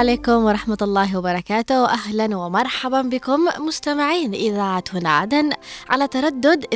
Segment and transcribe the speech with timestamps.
[0.00, 1.84] عليكم ورحمة الله وبركاته.
[1.84, 5.50] أهلا ومرحبا بكم مستمعين إذاعة هنا عدن
[5.88, 6.68] على تردد 92.9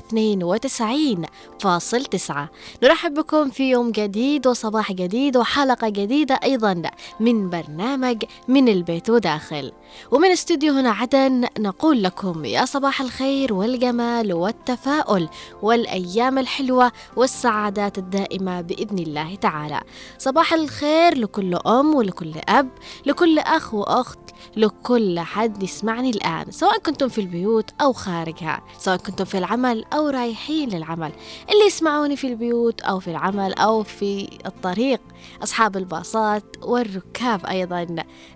[2.83, 6.83] نرحب بكم في يوم جديد وصباح جديد وحلقة جديدة أيضا
[7.21, 9.73] من برنامج من البيت وداخل.
[10.11, 15.29] ومن استوديو هنا عدن نقول لكم يا صباح الخير والجمال والتفاؤل
[15.63, 19.81] والأيام الحلوة والسعادات الدائمة بإذن الله تعالى.
[20.19, 22.69] صباح الخير لكل أم ولكل أب
[23.15, 24.19] لكل أخ وأخت
[24.57, 30.09] لكل حد يسمعني الآن سواء كنتم في البيوت أو خارجها سواء كنتم في العمل أو
[30.09, 31.13] رايحين للعمل.
[31.51, 35.01] اللي يسمعوني في البيوت أو في العمل أو في الطريق
[35.43, 37.87] أصحاب الباصات والركاب أيضا.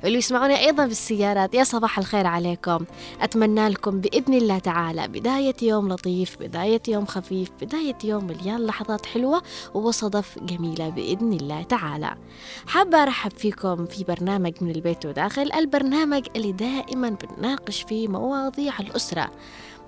[0.05, 2.79] اللي يسمعوني أيضا في السيارات يا صباح الخير عليكم.
[3.21, 9.07] أتمنى لكم بإذن الله تعالى بداية يوم لطيف بداية يوم خفيف بداية يوم مليان لحظات
[9.07, 9.43] حلوة
[9.75, 12.15] وصدف جميلة بإذن الله تعالى.
[12.67, 15.88] حابة أرحب فيكم في برنامج من البيت وداخل البرنامج
[16.37, 19.31] اللي دائما بنناقش فيه مواضيع الأسرة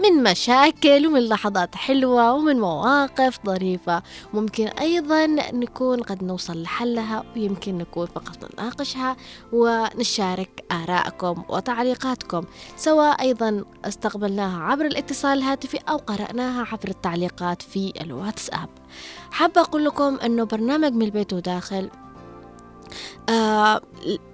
[0.00, 4.02] من مشاكل ومن لحظات حلوة ومن مواقف ظريفة.
[4.34, 9.16] ممكن أيضا نكون قد نوصل لحلها ويمكن نكون فقط نناقشها
[9.52, 12.44] ونشارك آراءكم وتعليقاتكم
[12.76, 18.68] سواء أيضا استقبلناها عبر الاتصال الهاتفي أو قرأناها عبر التعليقات في الواتساب.
[19.30, 21.90] حابة أقول لكم أنه برنامج من البيت وداخل
[23.28, 23.80] آه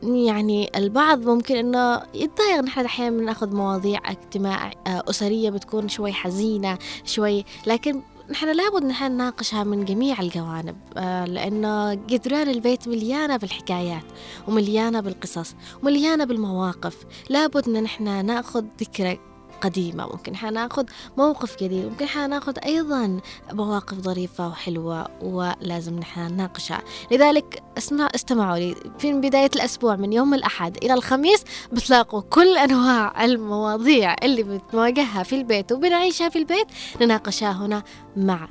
[0.03, 2.61] يعني البعض ممكن إنه يتضايق.
[2.61, 9.12] نحن أحيانا ناخذ مواضيع اجتماع آه أسرية بتكون شوي حزينة شوي لكن نحن لابد نحن
[9.12, 14.05] نناقشها من جميع الجوانب آه لأنه جدران البيت مليانة بالحكايات
[14.49, 16.97] ومليانة بالقصص ومليانة بالمواقف.
[17.31, 19.19] لابد أن نحن نأخذ ذكرى
[19.61, 20.06] قديمة.
[20.06, 20.84] ممكن حناخذ
[21.19, 23.21] موقف جديد ممكن حناخذ أيضا
[23.53, 28.75] مواقف ظريفة وحلوة ولازم نحن نناقشها لذلك اسمع استمعوا لي.
[28.99, 35.34] في بداية الأسبوع من يوم الأحد إلى الخميس بتلاقوا كل أنواع المواضيع اللي بنواجهها في
[35.34, 36.67] البيت وبنعيشها في البيت
[37.00, 37.83] نناقشها هنا
[38.17, 38.49] مع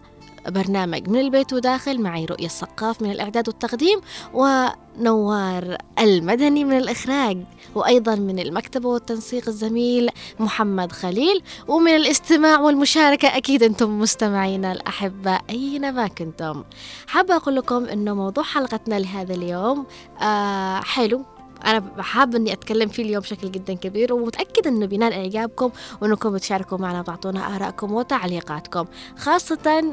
[0.48, 4.02] برنامج من البيت وداخل معي رؤية السقاف من الإعداد والتقديم
[4.34, 7.38] ونوار المدني من الإخراج
[7.76, 16.08] وأيضا من المكتبة والتنسيق الزميل محمد خليل ومن الاستماع والمشاركة أكيد أنتم مستمعينا الأحباء أينما
[16.08, 16.64] كنتم.
[17.08, 19.86] حابة أقول لكم أنه موضوع حلقتنا لهذا اليوم
[20.22, 21.22] آه حلو.
[21.66, 26.78] أنا حابة إني أتكلم فيه اليوم بشكل جدا كبير ومتأكدة إنه بينال إعجابكم وإنكم تشاركوا
[26.78, 28.86] معنا وتعطونا آرائكم وتعليقاتكم
[29.18, 29.84] خاصة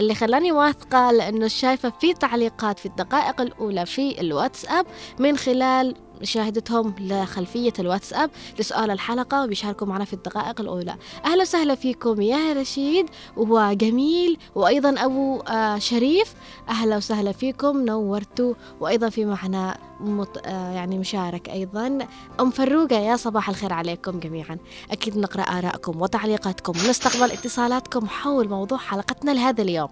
[0.00, 4.86] اللي خلاني واثقة لأنه شايفة في تعليقات في الدقائق الأولى في الواتساب
[5.18, 10.96] من خلال مشاهدتهم لخلفية الواتساب لسؤال الحلقة وبيشاركوا معنا في الدقائق الأولى.
[11.24, 13.06] أهلا وسهلا فيكم يا رشيد
[13.36, 16.34] وجميل وأيضا أبو آه شريف.
[16.68, 18.54] أهلا وسهلا فيكم نورتوا.
[18.80, 20.46] وأيضا في معنا مط...
[20.46, 21.98] آه يعني مشارك أيضا.
[22.40, 24.58] أم فروقة يا صباح الخير عليكم جميعا.
[24.90, 29.88] أكيد نقرأ آرائكم وتعليقاتكم ونستقبل اتصالاتكم حول موضوع حلقتنا لهذا اليوم.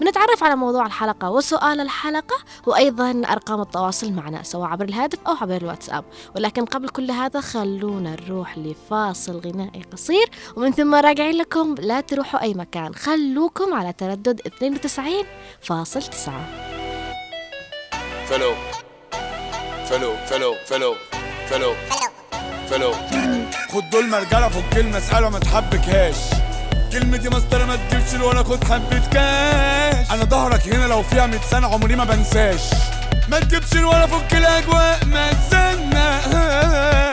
[0.00, 2.36] بنتعرف على موضوع الحلقة وسؤال الحلقة
[2.66, 6.04] وأيضا أرقام التواصل معنا سواء عبر الهاتف أو عبر الواتساب.
[6.36, 11.74] ولكن قبل كل هذا خلونا نروح لفاصل غنائي قصير ومن ثم راجعين لكم.
[11.78, 16.32] لا تروحوا أي مكان خلوكم على تردد 92.9
[18.26, 18.52] فلو.
[19.90, 20.94] فلو فلو فلو
[21.50, 21.74] فلو
[22.70, 22.94] فلو.
[23.72, 26.16] خد دول مرجلة فك المسألة ما تحبكهاش.
[26.92, 31.66] كلمتي مسطرة ما تجيبش ولا خد حبة كاش أنا ظهرك هنا لو فيها 100 سنة
[31.74, 32.60] عمري ما بنساش.
[33.28, 37.12] ما تجيبش ولا فك الاجواء ما تستناش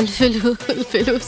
[0.00, 1.26] يا صباح الفلو الفلوس.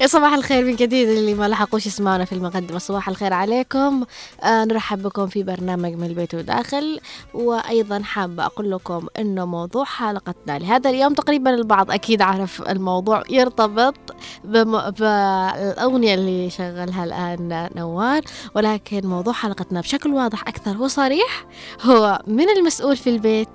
[0.00, 2.78] يا صباح الخير من جديد اللي ما لحقوش يسمعونا في المقدمة.
[2.78, 4.04] صباح الخير عليكم.
[4.42, 7.00] آه نرحب بكم في برنامج من البيت وداخل.
[7.34, 13.94] وأيضا حابة أقول لكم أنه موضوع حلقتنا لهذا اليوم تقريبا البعض أكيد عارف الموضوع يرتبط
[14.44, 14.90] بم...
[14.90, 18.22] بالأغنية اللي شغلها الآن نوار.
[18.54, 21.46] ولكن موضوع حلقتنا بشكل واضح أكثر وصريح
[21.82, 23.48] هو من المسؤول في البيت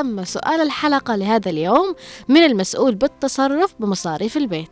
[0.00, 1.94] أما سؤال الحلقة لهذا اليوم
[2.28, 4.70] من المسؤول بالتصرف بمصاريف البيت.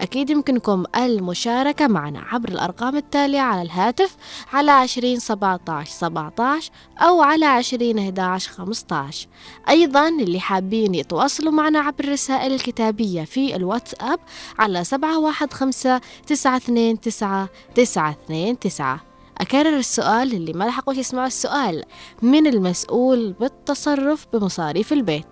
[0.00, 4.16] أكيد يمكنكم المشاركة معنا عبر الأرقام التالية على الهاتف
[4.52, 9.28] على عشرين سبعة عشر أو على عشرين خمسة عشر
[9.68, 14.20] أيضا اللي حابين يتواصلوا معنا عبر الرسائل الكتابية في الواتساب
[14.58, 19.09] على سبعة واحد خمسة تسعة اثنين تسعة تسعة اثنين تسعة.
[19.40, 21.84] أكرر السؤال اللي ما لحقوش يسمعوا السؤال
[22.22, 25.26] من المسؤول بالتصرف بمصاريف البيت؟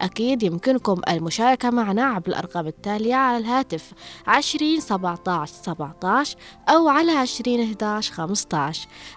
[0.00, 3.92] أكيد يمكنكم المشاركة معنا عبر الأرقام التالية على الهاتف
[4.26, 6.24] عشرين سبعة سبعة
[6.68, 8.42] أو على عشرين أحد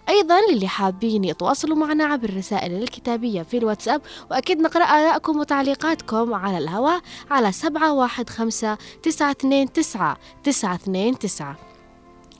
[0.09, 4.01] أيضا للي حابين يتواصلوا معنا عبر الرسائل الكتابية في الواتساب
[4.31, 7.01] وأكيد نقرأ آرائكم وتعليقاتكم على الهواء
[7.31, 11.74] على سبعة واحد خمسة تسعة اثنين تسعة تسعة اثنين تسعة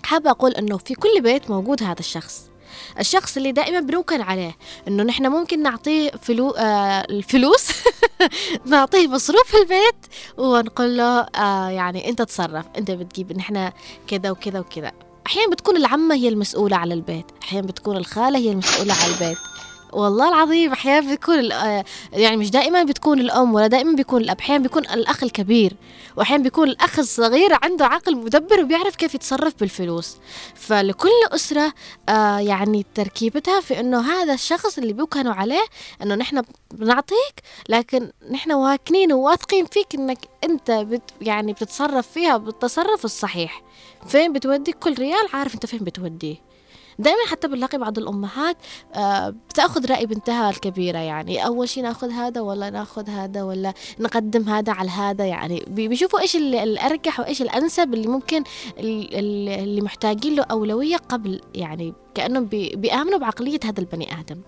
[0.06, 2.50] حابة أقول أنه في كل بيت موجود هذا الشخص.
[3.00, 4.58] الشخص اللي دائما بنوكل عليه
[4.88, 7.68] إنه نحن ممكن نعطيه فلو آه الفلوس
[8.66, 9.96] نعطيه مصروف البيت
[10.38, 13.72] ونقول له آه يعني أنت تصرف أنت بتجيب نحن
[14.08, 14.92] كذا وكذا وكذا.
[15.28, 19.38] أحيانا بتكون العمة هي المسؤولة على البيت أحيانا بتكون الخالة هي المسؤولة على البيت.
[19.96, 24.64] والله العظيم أحيانا بتكون آه، يعني مش دائما بتكون الأم ولا دائما بيكون الأب أحيانا
[24.64, 25.74] بيكون الأخ الكبير
[26.18, 30.18] وأحيانا بيكون الأخ الصغير عنده عقل مدبر وبيعرف كيف يتصرف بالفلوس.
[30.56, 31.74] فلكل أسرة
[32.10, 35.66] آه يعني تركيبتها في إنه هذا الشخص اللي بيوكلوا عليه
[36.02, 36.42] إنه نحن
[36.74, 37.36] بنعطيك
[37.70, 43.62] لكن نحن واكنين وواثقين فيك إنك أنت بت يعني بتتصرف فيها بالتصرف الصحيح.
[44.08, 46.45] فين بتودي؟ كل ريال عارف أنت فين بتوديه.
[47.00, 48.58] دائما حتى بنلاقي بعض الأمهات
[48.94, 54.50] آه، بتأخذ رأي بنتها الكبيرة يعني أول شيء ناخذ هذا ولا ناخذ هذا ولا نقدم
[54.50, 55.66] هذا على هذا يعني.
[55.68, 58.44] بيشوفوا إيش الأرجح وإيش الأنسب اللي ممكن
[58.80, 62.46] اللي محتاجين له أولوية قبل يعني كأنهم
[62.76, 64.42] بيآمنوا بعقلية هذا البني آدم.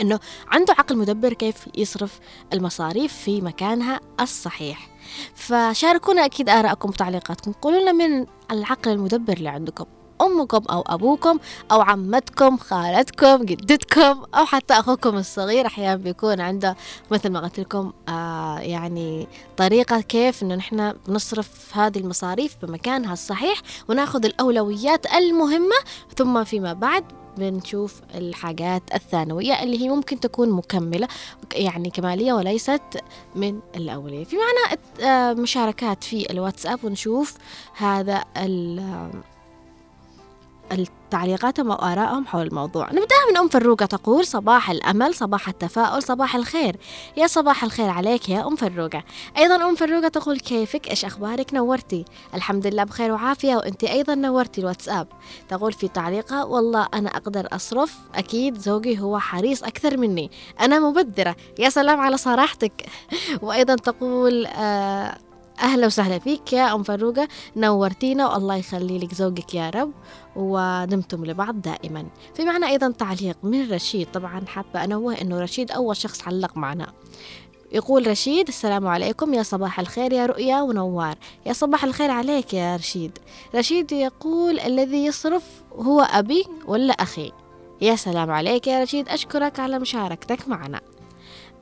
[0.00, 2.20] إنه عنده عقل مدبر كيف يصرف
[2.52, 4.88] المصاريف في مكانها الصحيح.
[5.34, 7.52] فشاركونا أكيد آرائكم وتعليقاتكم.
[7.52, 9.84] قولوا لنا من العقل المدبر اللي عندكم.
[10.22, 11.38] أمكم أو أبوكم
[11.72, 16.76] أو عمتكم خالتكم جدتكم أو حتى أخوكم الصغير أحيانا بيكون عنده
[17.10, 23.62] مثل ما قلت لكم آه يعني طريقة كيف إنه نحن نصرف هذه المصاريف بمكانها الصحيح
[23.88, 25.76] وناخذ الأولويات المهمة
[26.16, 27.04] ثم فيما بعد
[27.38, 31.08] بنشوف الحاجات الثانوية اللي هي ممكن تكون مكملة
[31.52, 32.82] يعني كمالية وليست
[33.36, 34.24] من الأولية.
[34.24, 37.34] في معنا آه، مشاركات في الواتساب ونشوف
[37.76, 38.24] هذا
[41.10, 42.86] تعليقاتهم أو آرائهم حول الموضوع.
[42.90, 46.76] نبدأها من أم فروقة تقول صباح الأمل صباح التفاؤل صباح الخير.
[47.16, 49.04] يا صباح الخير عليك يا أم فروقة
[49.38, 52.04] أيضا أم فروقة تقول كيفك؟ إيش أخبارك؟ نورتي.
[52.34, 55.08] الحمد لله بخير وعافية وأنت أيضا نورتي الواتساب.
[55.48, 61.36] تقول في تعليقها والله أنا أقدر أصرف أكيد زوجي هو حريص أكثر مني أنا مبذرة.
[61.58, 62.86] يا سلام على صراحتك.
[63.42, 65.18] وأيضا تقول آه
[65.60, 69.92] أهلا وسهلا فيك يا أم فروقة نورتينا والله يخلي لك زوجك يا رب
[70.36, 72.06] ودمتم لبعض دائما.
[72.34, 76.92] في معنا أيضا تعليق من رشيد طبعا حابة أنوه أنه رشيد أول شخص علق معنا.
[77.72, 81.16] يقول رشيد السلام عليكم يا صباح الخير يا رؤيا ونوار.
[81.46, 83.18] يا صباح الخير عليك يا رشيد.
[83.54, 87.32] رشيد يقول الذي يصرف هو أبي ولا أخي؟
[87.80, 90.80] يا سلام عليك يا رشيد أشكرك على مشاركتك معنا.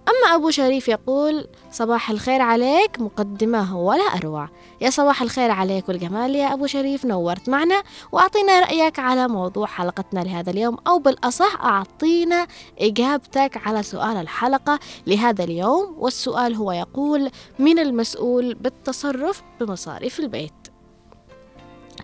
[0.09, 4.49] أما أبو شريف يقول صباح الخير عليك مقدمة ولا أروع.
[4.81, 7.83] يا صباح الخير عليك والجمال يا أبو شريف نورت معنا
[8.13, 12.47] وأعطينا رأيك على موضوع حلقتنا لهذا اليوم أو بالأصح أعطينا
[12.79, 15.97] إجابتك على سؤال الحلقة لهذا اليوم.
[15.99, 20.53] والسؤال هو يقول من المسؤول بالتصرف بمصاريف البيت؟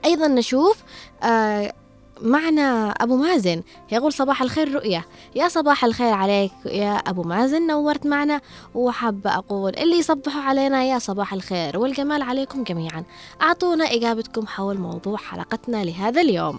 [0.04, 0.82] أيضا نشوف
[1.22, 1.72] آه
[2.22, 3.62] معنا أبو مازن.
[3.92, 5.06] يقول صباح الخير رؤية.
[5.34, 8.40] يا صباح الخير عليك يا أبو مازن نورت معنا.
[8.74, 13.04] وحابة أقول اللي يصبحوا علينا يا صباح الخير والجمال عليكم جميعا.
[13.42, 16.58] أعطونا إجابتكم حول موضوع حلقتنا لهذا اليوم.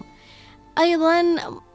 [0.78, 1.22] أيضا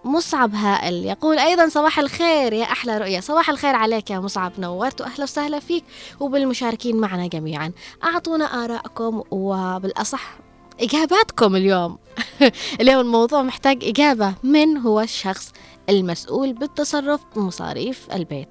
[0.05, 3.19] مصعب هائل يقول أيضا صباح الخير يا أحلى رؤية.
[3.19, 5.83] صباح الخير عليك يا مصعب نورت وأهلا وسهلا فيك
[6.19, 7.71] وبالمشاركين معنا جميعا.
[8.03, 10.37] أعطونا آراءكم وبالأصح
[10.81, 11.97] إجاباتكم اليوم.
[12.81, 14.33] اليوم الموضوع محتاج إجابة.
[14.43, 15.51] من هو الشخص
[15.89, 18.49] المسؤول بالتصرف بمصاريف البيت؟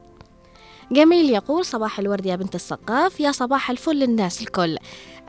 [0.92, 4.78] جميل يقول صباح الورد يا بنت السقاف يا صباح الفل للناس الكل.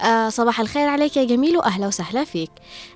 [0.01, 2.51] آه صباح الخير عليك يا جميل وأهلا وسهلا فيك.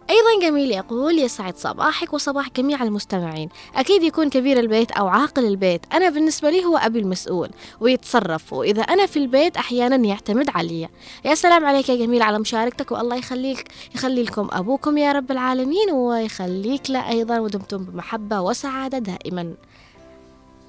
[0.10, 3.50] أيضا جميل يقول يسعد صباحك وصباح جميع المستمعين.
[3.76, 5.82] أكيد يكون كبير البيت أو عاقل البيت.
[5.94, 10.90] أنا بالنسبة لي هو أبي المسؤول ويتصرف وإذا أنا في البيت أحيانا يعتمد علي.
[11.26, 15.92] يا سلام عليك يا جميل على مشاركتك والله يخليك يخلي لكم أبوكم يا رب العالمين
[15.92, 19.54] ويخليك له أيضا ودمتم بمحبة وسعادة دائما.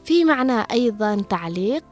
[0.04, 1.84] في معنى أيضا تعليق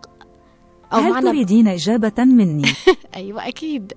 [0.93, 2.73] أو هل تريدين إجابة مني؟
[3.17, 3.93] أيوة أكيد.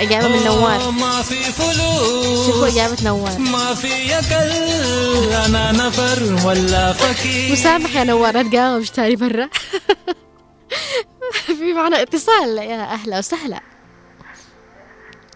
[0.00, 0.90] إجابة من نوار.
[0.90, 2.46] ما في فلوس.
[2.46, 3.38] شوفوا إجابة نوار.
[3.38, 4.52] ما في يكل
[5.34, 9.48] أنا نفر ولا فكير مسامح يا نوار تقاوم تاني برا.
[11.58, 13.60] في معنا اتصال يا أهلا وسهلا.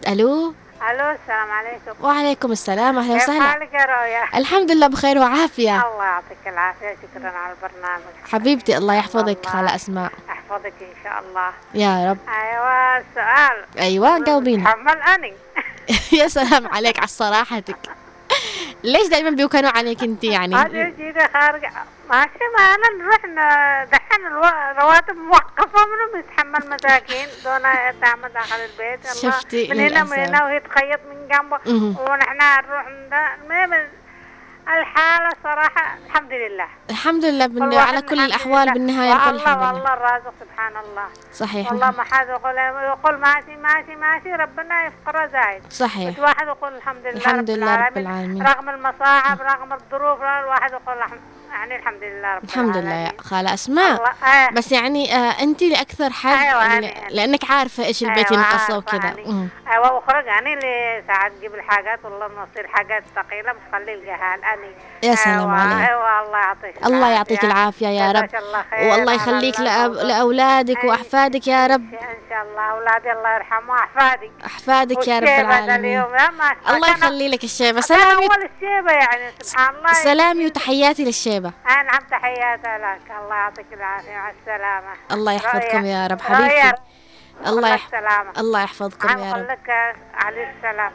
[0.07, 0.53] ألو؟
[0.91, 2.05] ألو السلام عليكم.
[2.05, 3.39] وعليكم السلام أهلا وسهلا.
[3.39, 5.75] كيف حالك يا رؤيا الحمد لله بخير وعافية.
[5.75, 8.01] الله يعطيك العافية شكرا على البرنامج.
[8.31, 10.11] حبيبتي الله يحفظك خالة أسماء.
[10.29, 11.49] يحفظك إن شاء الله.
[11.73, 12.17] يا رب.
[12.29, 13.79] أيوه السؤال.
[13.79, 14.67] أيوه جاوبيني.
[14.67, 15.33] حمل أني.
[16.19, 17.77] يا سلام عليك على صراحتك.
[18.83, 21.71] ليش دائما بيوكلوا عليك أنت يعني؟ هذه جيدة خارجة
[22.09, 23.25] ماشي ما أنا نروح
[23.91, 27.61] دحين الرواتب موقفة منهم يتحمل مساكين دون
[28.01, 31.59] تعمل داخل البيت شفتي؟ من هنا من هنا وهي تخيط من جنبه.
[32.11, 32.87] ونحن نروح
[34.67, 36.67] الحالة صراحة الحمد لله.
[36.89, 37.73] الحمد لله بن...
[37.73, 39.73] على كل الأحوال بالنهاية نقول الحمد لله.
[39.73, 41.07] والله الرازق سبحان الله.
[41.33, 41.71] صحيح.
[41.71, 45.63] والله ما حد يقول يقول ماشي ماشي ماشي ربنا يفقر زايد.
[45.71, 46.09] صحيح.
[46.09, 48.47] بس واحد يقول الحمد لله الحمد رب لله رب العالمين.
[48.47, 50.97] رغم المصاعب رغم الظروف الواحد يقول
[51.53, 54.15] يعني الحمد لله رب الحمد لله يا خالة أسماء.
[54.23, 54.49] آه.
[54.49, 59.03] بس يعني آه أنت لأكثر حد أيوة يعني لأنك عارفة إيش البيت أيوة ينقص وكذا
[59.03, 59.49] يعني.
[59.71, 64.71] أيوة وخرج يعني اللي ساعات تجيب الحاجات والله نصير حاجات ثقيلة مش خلي الجهال أني
[65.03, 65.89] يا سلام أيوة عليك.
[65.89, 68.29] أيوة الله يعطيك الله يعطيك العافية يا رب.
[68.73, 69.93] والله يخليك لأب...
[69.93, 71.93] لأولادك وأحفادك يا رب.
[71.93, 72.71] إن شاء الله.
[72.71, 76.03] أولادي الله يرحمه أحفادك أحفادك يا رب العالمين.
[76.69, 77.81] الله يخلي لك الشيبة.
[77.81, 79.93] سلامي أول الشيبة يعني سبحان الله.
[79.93, 81.42] سلامي وتحياتي للشيبة.
[81.67, 83.11] نعم تحياتي لك.
[83.11, 84.17] الله يعطيك العافية.
[84.17, 84.93] مع السلامة.
[85.11, 86.21] الله يحفظكم يا رب.
[86.21, 86.71] حبيبتي.
[87.47, 87.87] الله يح...
[88.37, 89.49] الله يحفظكم يا رب.
[89.51, 90.93] لك عليه السلام.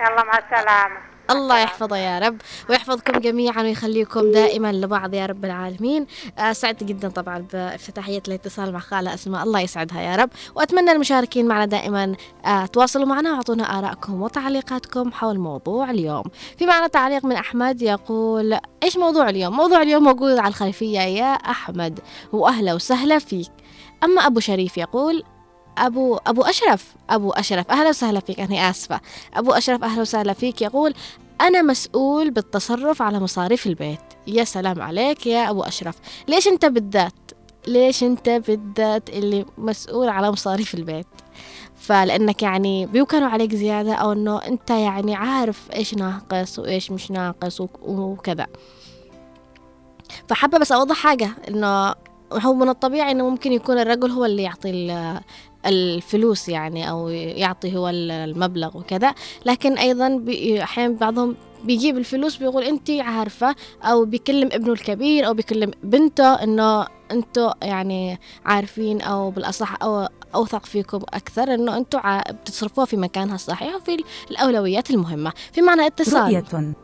[0.00, 1.09] يلا مع السلامة.
[1.30, 2.36] الله يحفظه يا رب
[2.70, 6.06] ويحفظكم جميعا ويخليكم دائما لبعض يا رب العالمين.
[6.38, 9.42] آه، سعدت جدا طبعا بافتتاحية الاتصال مع خالة أسماء.
[9.42, 10.30] الله يسعدها يا رب.
[10.54, 16.24] وأتمنى المشاركين معنا دائما آه، تواصلوا معنا وأعطونا آرائكم وتعليقاتكم حول موضوع اليوم.
[16.58, 21.32] في معنا تعليق من أحمد يقول إيش موضوع اليوم؟ موضوع اليوم موجود على الخلفية يا
[21.32, 22.00] أحمد
[22.32, 23.50] وأهلا وسهلا فيك.
[24.04, 25.24] أما أبو شريف يقول
[25.80, 27.70] أبو أبو أشرف أبو أشرف.
[27.70, 29.00] أهلا وسهلا فيك أنا آسفة.
[29.34, 30.62] أبو أشرف أهلا وسهلا فيك.
[30.62, 30.94] يقول
[31.40, 34.00] أنا مسؤول بالتصرف على مصاريف البيت.
[34.26, 35.96] يا سلام عليك يا أبو أشرف.
[36.28, 37.12] ليش أنت بالذات؟
[37.66, 41.06] ليش أنت بالذات اللي مسؤول على مصاريف البيت؟
[41.76, 47.60] فلأنك يعني بيوكلوا عليك زيادة أو أنه أنت يعني عارف إيش ناقص وإيش مش ناقص
[47.82, 48.46] وكذا.
[50.28, 51.94] فحابة بس أوضح حاجة إنه
[52.32, 54.70] هو من الطبيعي إنه ممكن يكون الرجل هو اللي يعطي
[55.66, 59.14] الفلوس يعني أو يعطي هو المبلغ وكذا.
[59.46, 60.24] لكن أيضا
[60.62, 66.86] أحيانا بعضهم بيجيب الفلوس بيقول أنت عارفة أو بيكلم ابنه الكبير أو بيكلم بنته إنه
[67.10, 73.74] أنتوا يعني عارفين أو بالأصح أو أوثق فيكم أكثر إنه أنتوا بتصرفوها في مكانها الصحيح
[73.74, 75.32] وفي الأولويات المهمة.
[75.52, 76.22] في معنى اتصال.
[76.22, 76.74] رؤية.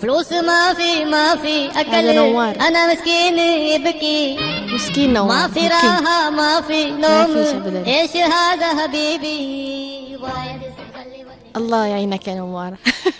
[0.00, 2.56] فلوس ما في ما في أكل نوار.
[2.60, 4.38] أنا مسكين يبكي.
[4.74, 7.86] مسكين نوار ما في راحة ما في نوم فيش أبداً.
[7.86, 10.18] إيش هذا حبيبي؟
[11.56, 12.74] الله يعينك يا نوار.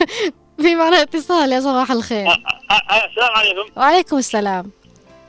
[0.63, 2.27] في معنا اتصال يا صباح الخير.
[2.31, 3.71] السلام عليكم.
[3.77, 4.71] وعليكم السلام.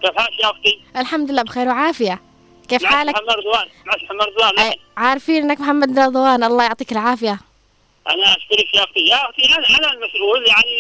[0.02, 2.22] كيف حالك يا أختي؟ الحمد لله بخير وعافية.
[2.68, 3.68] كيف معك حالك؟ محمد رضوان.
[3.86, 4.74] معك محمد رضوان.
[4.98, 6.44] عارفين إنك محمد رضوان.
[6.44, 7.49] الله يعطيك العافية.
[8.08, 10.72] أنا اشكرك يا أختي يا أختي أنا أنا المسؤول يعني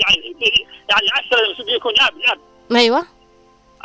[0.00, 1.92] يعني يعني عشرة المسؤول يكون.
[2.00, 3.06] اب اب أيوه.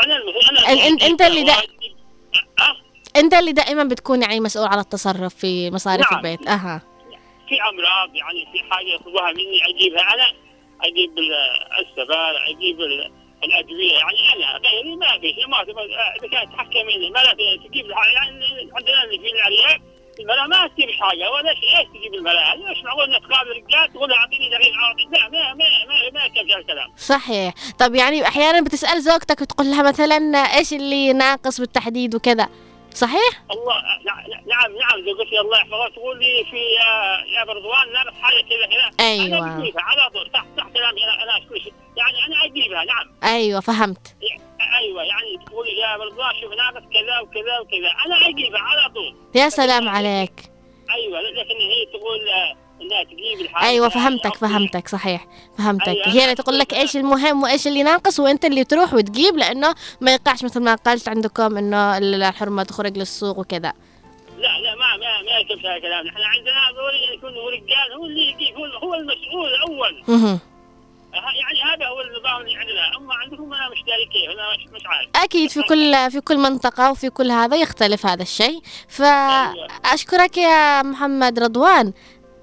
[0.05, 1.53] أنا المسؤول أنا انت أنت اللي دا...
[1.53, 2.75] أه؟
[3.15, 6.19] أنت اللي دائما بتكون يعني مسؤول على التصرف في مصاريف نعم.
[6.19, 6.47] البيت.
[6.47, 6.81] أها.
[7.49, 10.43] في أمراض يعني في حاجة يطلبوها مني أجيبها أنا.
[10.81, 11.11] أجيب
[11.79, 12.79] السبال أجيب
[13.43, 13.93] الأدوية.
[13.93, 17.33] يعني أنا غيري ما في شيء ما إذا كانت تحكميني ما لا
[17.67, 18.15] تجيب يعني
[18.73, 19.81] عندنا اللي في الارياف
[20.19, 21.31] المرأة ما تجيب حاجة.
[21.31, 25.53] ولا إيش تجيب المرأة؟ ليش معقول إنك تقابل رجال تقول أعطيني دقيق اعطيني لا ما
[25.53, 27.53] ما ما ما يكفي الكلام صحيح.
[27.79, 32.49] طب يعني أحيانا بتسأل زوجتك وتقول لها مثلا إيش اللي ناقص بالتحديد وكذا.
[32.93, 33.75] صحيح؟ الله
[34.45, 35.89] نعم نعم زوجتي الله يحفظها.
[35.89, 36.57] تقول لي في
[37.35, 39.05] يا برضوان ناقص حاجة كذا كذا.
[39.07, 39.37] أيوه.
[39.37, 40.29] أنا بجيبها على طول.
[40.33, 41.03] صح صح كلامي.
[41.03, 43.33] أنا أنا كل شيء يعني أنا أجيبها نعم.
[43.35, 44.15] أيوه فهمت.
[44.79, 45.97] أيوه يعني تقول يا
[46.41, 47.89] شوف ناقص كذا وكذا وكذا.
[48.05, 49.15] أنا اجيبها على طول.
[49.35, 50.33] يا سلام عليك.
[50.89, 55.27] أيوه لكن هي تقول آه، إنها تجيب الحاجة أيوه فهمتك فهمتك صحيح.
[55.57, 55.87] فهمتك.
[55.87, 59.75] أيوة، هي اللي تقول لك إيش المهم وإيش اللي ناقص وأنت اللي تروح وتجيب لأنه
[60.01, 63.73] ما يقعش مثل ما قلت عندكم إنه الحرمة تخرج للسوق وكذا.
[64.37, 66.07] لا لا ما ما ما يكتب هذا الكلام.
[66.07, 70.39] إحنا عندنا ضروري يكون هو رجال هو اللي يجيب هو المسؤول الأول.
[71.13, 72.97] يعني هذا هو النظام اللي عندنا.
[72.97, 75.09] أما عندكم أنا مش داري كيف؟ أنا مش, مش عارف.
[75.15, 78.61] أكيد في كل في كل منطقة وفي كل هذا يختلف هذا الشيء.
[78.87, 81.93] فأشكرك يا محمد رضوان.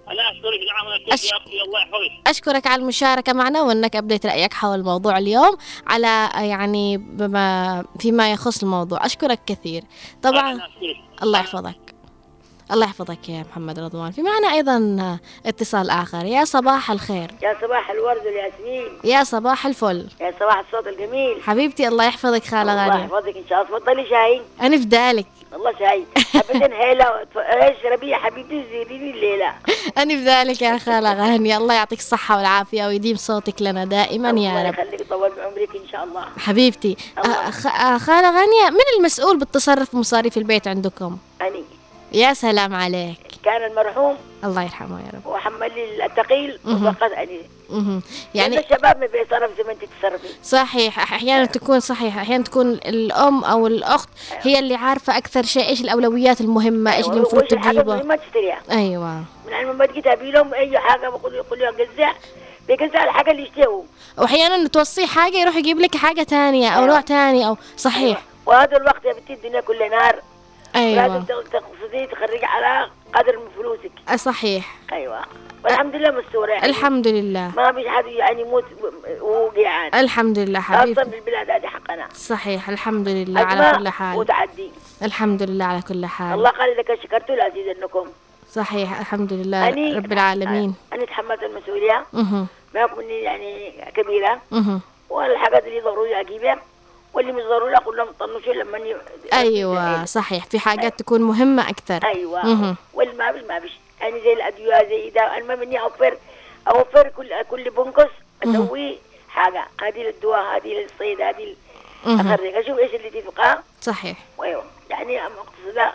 [0.09, 2.29] أنا أشكرك نعم أختي الله يحفظك.
[2.29, 8.63] أشكرك على المشاركة معنا وأنك أبديت رأيك حول الموضوع اليوم على يعني بما فيما يخص
[8.63, 9.07] الموضوع.
[9.07, 9.85] أشكرك كثير.
[10.23, 11.23] طبعا أنا أشكرك.
[11.23, 11.90] الله يحفظك.
[12.73, 14.11] الله يحفظك يا محمد رضوان.
[14.11, 16.25] في معنا أيضا اتصال آخر.
[16.25, 17.31] يا صباح الخير.
[17.43, 18.99] يا صباح الورد والياسمين.
[19.05, 20.07] يا صباح الفل.
[20.21, 21.43] يا صباح الصوت الجميل.
[21.43, 23.05] حبيبتي الله يحفظك خالة الله غالية.
[23.05, 23.79] يحفظك إن شاء الله.
[23.79, 25.27] تفضلي شاي أنا في دالك.
[25.55, 29.55] الله شاي ابدا هيلا اشربي يا حبيبتي زيريني الليلة.
[30.03, 31.57] أنا في ذلك يا خالة غانية.
[31.57, 34.75] الله يعطيك الصحة والعافية ويديم صوتك لنا دائما يا الله رب.
[34.75, 36.25] يخليك يطول بعمرك إن شاء الله.
[36.39, 41.19] حبيبتي آه، آه، خالة غانية من المسؤول بالتصرف بمصاريف البيت عندكم؟
[42.13, 43.17] يا سلام عليك.
[43.45, 44.17] كان المرحوم.
[44.45, 45.27] الله يرحمه يا رب.
[45.27, 46.87] وحمل لي الثقيل مهم.
[46.87, 47.41] وفقد أني.
[47.71, 48.03] مهم.
[48.35, 53.45] يعني الشباب ما بيتصرف زي ما أنت تتصرفي صحيح أحيانا تكون صحيح أحيانا تكون الأم
[53.45, 54.09] أو الأخت
[54.43, 58.17] هي اللي عارفة أكثر شيء إيش الأولويات المهمة إيش اللي المفروض وإيش الحاجة تجيبه ما
[58.17, 58.61] تشتريها.
[58.71, 59.15] أيوه.
[59.47, 62.13] من علم ما تجي تبي لهم أي حاجة بقول يقول لهم جزع
[62.69, 63.83] بيجزع الحاجة اللي يشتهوا
[64.19, 68.23] وأحيانا توصيه حاجة يروح يجيب لك حاجة تانية أو نوع تاني أو صحيح.
[68.47, 70.23] وهذا الوقت يا بنتي الدنيا كلها نار.
[70.77, 71.07] أيوه.
[71.07, 73.91] لازم تقصدي تخرجي على قدر من فلوسك.
[74.09, 74.75] آه، صحيح.
[74.93, 75.21] أيوه.
[75.65, 76.67] والحمد لله مستورة يعني.
[76.67, 77.53] الحمد لله.
[77.57, 78.65] ما فيش حد يعني يموت
[79.21, 82.09] وهو جيعان الحمد لله خاصة حبيبتي في البلاد هذه حقنا.
[82.15, 84.19] صحيح الحمد لله على كل حال.
[84.19, 84.71] وتعدي
[85.03, 86.35] الحمد لله على كل حال.
[86.39, 88.07] الله قال إذا شكرتوا لأزيدنكم
[88.53, 90.75] صحيح الحمد لله أني- رب العالمين.
[90.93, 92.05] أنا تحملت المسؤولية.
[92.15, 92.47] أها.
[92.75, 94.41] ما أكون يعني كبيرة.
[94.53, 94.81] أها.
[95.11, 96.59] والحاجات اللي ضروري أجيبها.
[97.15, 98.97] واللي مش ضروري أقول لهم طنشوا لما ي-
[99.33, 100.45] أيوه صحيح.
[100.47, 102.01] في حاجات تكون مهمة أكثر.
[102.45, 102.77] مهم.
[102.95, 105.37] واللي ما فيش ما فيش يعني زي الأدوية زي ده.
[105.37, 106.17] أنا ما مني أوفر
[106.69, 108.11] أوفر كل كل بنقص
[108.43, 109.67] أسوي حاجة.
[109.83, 111.57] هذه للدواء هذه للصيد هذه
[112.07, 112.33] مهم.
[112.33, 112.47] أخرج.
[112.47, 114.17] أشوف إيش اللي تفقها صحيح.
[114.39, 114.65] وأيوة.
[114.91, 115.93] يعني مقتصدة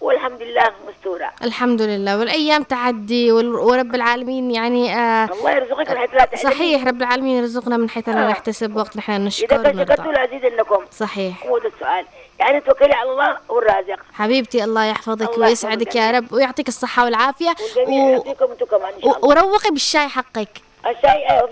[0.00, 1.30] والحمد لله مستورة.
[1.42, 2.18] الحمد لله.
[2.18, 6.54] والأيام تعدي ورب العالمين يعني آه الله يرزقك من حيث لا تعلمي.
[6.54, 8.30] صحيح رب العالمين يرزقنا من حيث لا آه.
[8.30, 11.46] نحتسب وقت نحن إذا نشكر كان شكرتوا لأزيدنكم صحيح.
[11.46, 12.06] هو ده السؤال.
[12.38, 15.96] يعني توكلي على الله هو الرازق حبيبتي الله يحفظك الله ويسعدك.
[15.96, 17.54] يا رب ويعطيك الصحة والعافية.
[17.88, 18.16] و...
[18.16, 19.28] و...
[19.28, 20.48] وروقي بالشاي حقك.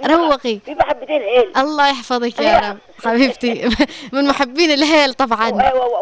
[0.06, 0.58] روقي.
[0.64, 2.70] في حبتين هيل الله يحفظك يا أيوة.
[2.70, 2.78] رب.
[3.04, 3.68] حبيبتي
[4.12, 5.50] من محبين الهيل طبعا.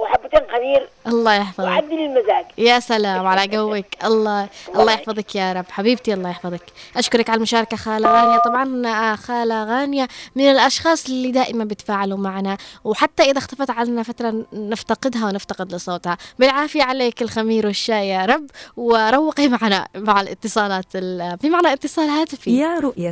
[0.03, 0.89] وحبتين خمير.
[1.07, 1.65] الله يحفظك.
[1.67, 5.65] وعدل المزاج يا سلام على جوك الله الله يحفظك يا رب.
[5.71, 6.63] حبيبتي الله يحفظك.
[6.97, 8.39] أشكرك على المشاركة خالة غانية.
[8.39, 12.57] طبعا آه، خالة غانية من الأشخاص اللي دائما بيتفاعلوا معنا.
[12.85, 16.19] وحتى إذا اختفت عنا فترة نفتقدها ونفتقد لصوتها.
[16.39, 18.47] بالعافية عليك الخمير والشاي يا رب.
[18.77, 22.59] وروقي معنا مع الاتصالات ال- في معنا اتصال هاتفي.
[22.59, 23.11] يا رؤية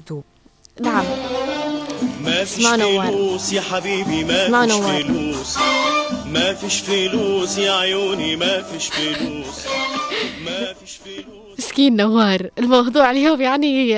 [0.81, 1.05] نعم.
[2.25, 2.67] ما فيش.
[2.67, 4.73] فلوس يا حبيبي ما فيش.
[4.73, 5.59] فلوس.
[6.27, 9.67] ما فيش فلوس يا عيوني ما فيش فلوس.
[10.45, 11.59] ما فيش فلوس.
[11.59, 12.51] مسكين نوار.
[12.59, 13.97] الموضوع اليوم يعني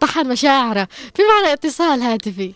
[0.00, 0.88] طحن مشاعره.
[1.14, 2.54] في معنا اتصال هاتفي.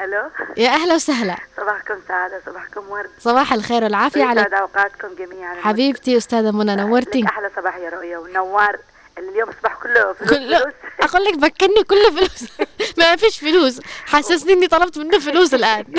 [0.00, 1.36] ألو؟ يا أهلا وسهلا.
[1.56, 3.10] صباحكم سعادة صباحكم ورد.
[3.20, 5.54] صباح الخير والعافية عليك يسعد أوقاتكم جميعا.
[5.62, 7.24] حبيبتي أستاذة منى نورتي.
[7.24, 8.78] أحلى صباح يا رؤيا ونوار.
[9.18, 10.58] اليوم اصبح كله فلوس كله.
[10.58, 10.72] فلوس.
[11.10, 12.44] أقول لك بكني كله فلوس.
[12.98, 13.80] ما فيش فلوس.
[14.06, 15.84] حسسني إني طلبت منه فلوس الآن.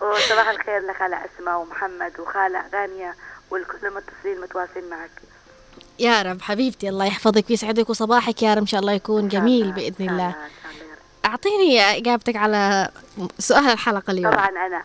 [0.00, 3.14] وصباح الخير لخالة أسماء ومحمد وخالة غانية
[3.50, 5.10] والكل المتصلين متواصلين معك.
[5.98, 10.10] يا رب حبيبتي الله يحفظك ويسعدك وصباحك يا رب إن شاء الله يكون جميل بإذن
[10.10, 10.34] الله.
[11.24, 12.88] أعطيني إجابتك على
[13.38, 14.32] سؤال الحلقة اليوم.
[14.32, 14.84] طبعا أنا.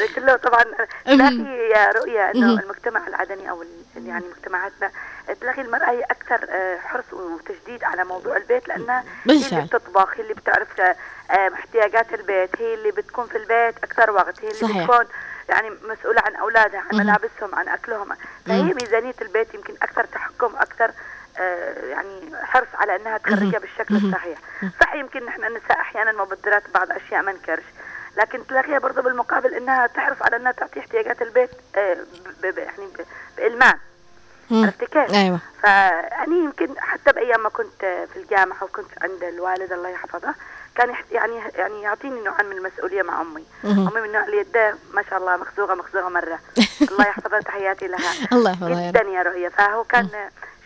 [0.00, 0.64] ده كله طبعا
[1.04, 2.58] تلاقي يا رؤيا إنه مهم.
[2.58, 3.64] المجتمع العدني أو
[3.96, 4.90] يعني مجتمعاتنا
[5.40, 9.60] تلاقي المرأة هي أكثر آه، حرص وتشديد على موضوع البيت لانها هي اللي.
[9.62, 10.94] بتطبخ هي اللي بتعرف آه،
[11.54, 14.82] احتياجات البيت هي اللي بتكون في البيت أكثر وقت هي اللي صحيح.
[14.82, 15.04] بتكون
[15.48, 17.06] يعني مسؤولة عن أولادها عن مهم.
[17.06, 18.08] ملابسهم عن أكلهم
[18.46, 18.62] فهي.
[18.62, 20.90] ميزانية البيت يمكن أكثر تحكم أكثر
[21.38, 23.36] آه، يعني حرص على أنها مهم.
[23.36, 23.96] تخرجها بالشكل.
[23.96, 24.38] الصحيح
[24.80, 27.64] صح يمكن نحن النساء أحيانا مبذرات بعض أشياء ما نكرش
[28.16, 31.96] لكن تلاقيها برضه بالمقابل إنها تحرص على إنها تعطي احتياجات البيت آه،
[32.44, 33.74] يعني ب- بالمال
[34.50, 34.64] مم.
[34.64, 35.38] عرفت كيف؟ أيوة.
[35.62, 40.34] فأني يمكن حتى بأيام ما كنت في الجامعة وكنت عند الوالد الله يحفظه
[40.74, 43.44] كان يعني يعني يعطيني نوعا من المسؤولية مع أمي.
[43.64, 43.88] مهم.
[43.88, 46.38] أمي من النوع اللي ما شاء الله مخزوقه مخزوقه مرة.
[46.90, 48.12] الله يحفظها تحياتي لها.
[48.36, 50.08] الله يحفظها جدا يا رؤيا فهو كان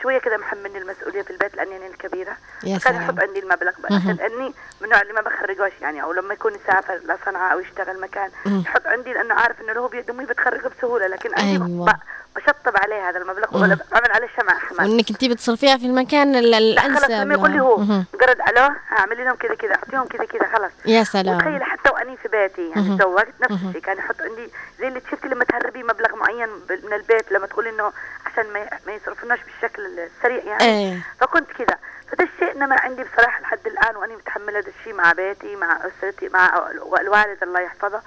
[0.02, 2.94] شوية كده محملني المسؤولية في البيت لأني أنا الكبيرة كان.
[2.96, 3.90] يحط عندي المبلغ بقى.
[4.18, 8.30] لاني من النوع اللي ما بخرجوش يعني أو لما يكون يسافر لصنعاء أو يشتغل مكان.
[8.46, 11.98] يحط عندي لأنه عارف إنه له بيد أمي بتخرجه بسهولة لكن عندي أيوة.
[12.36, 13.62] بشطب عليه هذا المبلغ.
[13.62, 17.34] ولا بعمل عليه شمع حمام وإنك انت بتصرفيها في المكان ال- لا خلاص الأنسب لما
[17.34, 17.64] يقول لي لها.
[17.66, 17.76] هو.
[18.14, 22.16] مجرد ألو اعملي لهم كذا كذا أعطيهم كذا كذا خلاص يا سلام وتخيل حتى وأني
[22.16, 22.98] في بيتي يعني.
[22.98, 23.52] سوقت نفس.
[23.68, 26.48] الشيء كان يحط عندي زي اللي شفتي لما تهربي مبلغ معين
[26.84, 27.92] من البيت لما تقولي إنه
[28.40, 30.64] عشان ما ما يصرفوناش بالشكل السريع يعني.
[30.64, 30.98] إيه.
[31.20, 31.78] فكنت كذا
[32.12, 36.28] فده الشيء إنما عندي بصراحة لحد الآن وأني متحملة هذا الشيء مع بيتي مع أسرتي
[36.28, 38.02] مع الوالد الله يحفظه.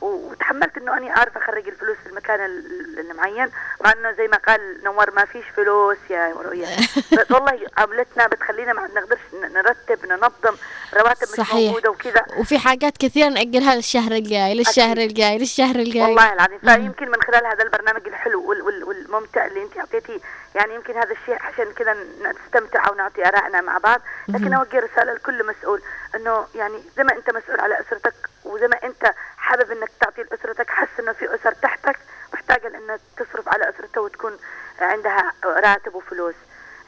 [0.00, 3.50] وتحملت إنه أني أعرف أخرج الفلوس في المكان ال- المعين.
[3.86, 6.68] مع إنه زي ما قال نوار ما فيش فلوس يا رؤيا
[7.30, 10.56] والله عملتنا بتخلينا ما نقدرش نرتب ننظم
[10.94, 11.70] رواتب مش صحيح.
[11.70, 16.58] موجودة وكذا وفي حاجات كثيرة نأجلها للشهر الجاي للشهر الجاي للشهر الجاي والله العظيم.
[16.58, 20.18] فيمكن من خلال هذا البرنامج الحلو وال وال والممتع اللي أنت أعطيتيه
[20.54, 24.54] يعني يمكن هذا الشيء عشان كذا نستمتع ونعطي آرائنا مع بعض لكن.
[24.54, 25.82] أوجه رسالة لكل مسؤول
[26.14, 30.70] إنه يعني زي ما أنت مسؤول على أسرتك وزي ما أنت حابب إنك تعطي لأسرتك
[30.70, 31.96] حس إنه في أسر تحتك
[32.48, 34.36] محتاجه انك تصرف على أسرتها وتكون
[34.80, 36.34] عندها راتب وفلوس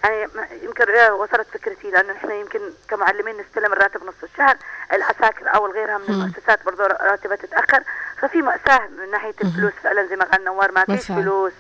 [0.05, 0.29] يعني
[0.63, 4.57] يمكن وصلت فكرتي لأنه إحنا يمكن كمعلمين نستلم الراتب نص الشهر
[4.93, 6.05] العساكر أو غيرها من.
[6.09, 7.83] المؤسسات برضو راتبها تتأخر
[8.21, 11.07] ففي مأساة من ناحية الفلوس فعلا زي ما قال نوار ما فيش.
[11.07, 11.53] فلوس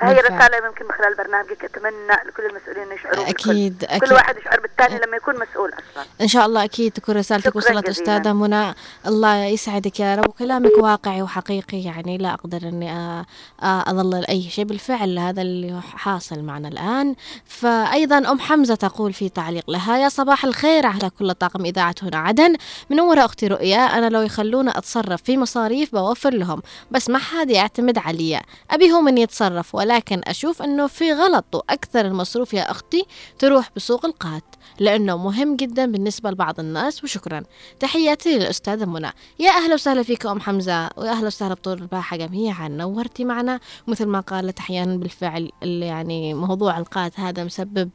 [0.00, 0.38] فهي بالفعل.
[0.38, 3.50] رسالة يمكن من خلال برنامجك أتمنى لكل المسؤولين يشعروا بالكل.
[3.50, 4.12] أكيد كل أكيد.
[4.12, 6.04] واحد يشعر بالثاني لما يكون مسؤول أصلا.
[6.20, 7.90] إن شاء الله أكيد تكون رسالتك وصلت جزيلاً.
[7.90, 8.74] أستاذة منى.
[9.06, 10.28] الله يسعدك يا رب.
[10.28, 13.24] وكلامك واقعي وحقيقي يعني لا أقدر أني
[13.62, 14.64] أظلل أي شيء.
[14.64, 17.14] بالفعل هذا اللي حاصل معنا الآن.
[17.44, 22.18] فأيضا أم حمزة تقول في تعليق لها يا صباح الخير على كل طاقم إذاعة هنا
[22.18, 22.56] عدن.
[22.90, 26.62] منورة أختي رؤيا أنا لو يخلونا أتصرف في مصاريف بوفر لهم.
[26.90, 28.40] بس ما حد يعتمد علي.
[28.70, 33.04] أبي هم من يتصرف ولكن أشوف أنه في غلط وأكثر المصروف يا أختي
[33.38, 34.44] تروح بسوق القات
[34.78, 37.42] لأنه مهم جدا بالنسبة لبعض الناس وشكرا.
[37.80, 39.10] تحياتي للأستاذة منى.
[39.38, 43.60] يا أهلا وسهلا فيك أم حمزة ويا أهلا وسهلا بطول الباحة جميعا نورتي معنا.
[43.86, 47.90] مثل ما قالت أحيانا بالفعل اللي يعني موضوع القات هذا مسبب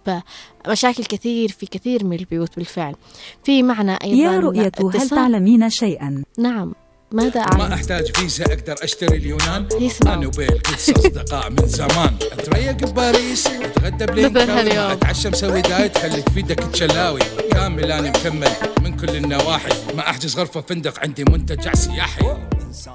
[0.67, 2.95] مشاكل كثير في كثير من البيوت بالفعل.
[3.43, 5.09] في معنا أيضا يا رؤية هل.
[5.09, 6.73] تعلمين شيئا؟ نعم.
[7.11, 9.67] ماذا ما أعلم؟ أحتاج فيزا أقدر أشتري اليونان.
[9.79, 10.13] يسمع.
[10.13, 12.15] أنا وبيل قدس اصدقاء من زمان.
[12.31, 14.91] أتريق بباريس أتغدى مثل بلينكاوي.
[14.93, 17.19] اتعشى مسوي دايت خليك في إيدك تشلاوي.
[17.51, 19.69] كامل أنا مكمل من كل النواحي.
[19.95, 22.37] ما أحجز غرفة فندق عندي منتجع سياحي.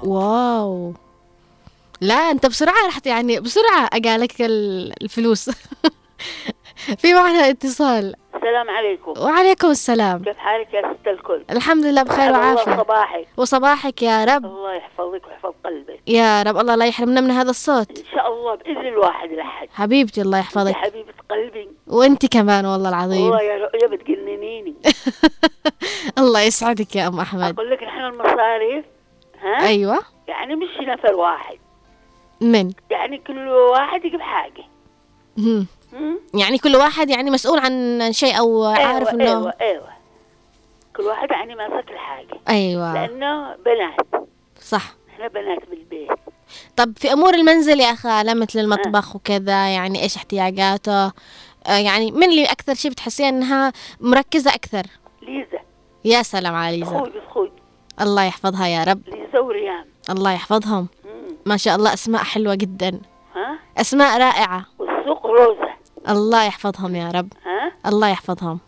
[0.03, 0.93] واو.
[2.01, 5.49] لا أنت بسرعة رحت يعني بسرعة أقالك ال- الفلوس.
[6.97, 8.15] في معنا اتصال.
[8.35, 9.13] السلام عليكم.
[9.17, 10.23] وعليكم السلام.
[10.23, 12.75] كيف حالك يا ست الكل؟ الحمد لله بخير وعافية.
[12.77, 13.27] صباحك.
[13.37, 14.45] وصباحك يا رب.
[14.45, 15.99] الله يحفظك ويحفظ قلبك.
[16.07, 17.99] يا رب الله لا يحرمنا من هذا الصوت.
[17.99, 20.73] إن شاء الله بإذن الواحد لحد حبيبتي الله يحفظك.
[20.73, 21.69] حبيبة قلبي.
[21.87, 23.23] وأنت كمان والله العظيم.
[23.25, 24.75] والله يا رؤيا بتجننيني.
[26.21, 27.53] الله يسعدك يا أم أحمد.
[27.53, 28.85] أقول لك نحن المصاريف
[29.41, 29.99] ها؟ أيوه.
[30.27, 31.57] يعني مش نفر واحد.
[32.41, 34.63] من؟ يعني كل واحد يجيب حاجة؟
[36.33, 39.87] يعني كل واحد يعني مسؤول عن شيء أو عارف أيوه إنه أيوه أيوه.
[40.95, 42.93] كل واحد يعني ماسك الحاجة أيوه.
[42.93, 44.27] لأنه بنات.
[44.61, 44.93] صح.
[45.09, 46.09] إحنا بنات بالبيت.
[46.75, 51.05] طب في أمور المنزل يا خالة مثل المطبخ وكذا يعني إيش احتياجاته؟
[51.67, 54.83] آه يعني من اللي أكثر شيء بتحسين إنها مركزة أكثر؟
[55.21, 55.59] ليزا.
[56.05, 56.99] يا سلام على ليزا.
[56.99, 57.51] خوي خوي
[58.01, 59.01] الله يحفظها يا رب.
[59.07, 59.85] ليزا وريان.
[60.09, 60.87] الله يحفظهم.
[61.05, 61.35] مم.
[61.45, 63.01] ما شاء الله أسماء حلوة جدا.
[63.35, 64.65] ها؟ أسماء رائعة.
[64.79, 65.70] والسوق روزة.
[66.09, 67.33] الله يحفظهم يا رب.
[67.45, 68.59] ها؟ الله يحفظهم.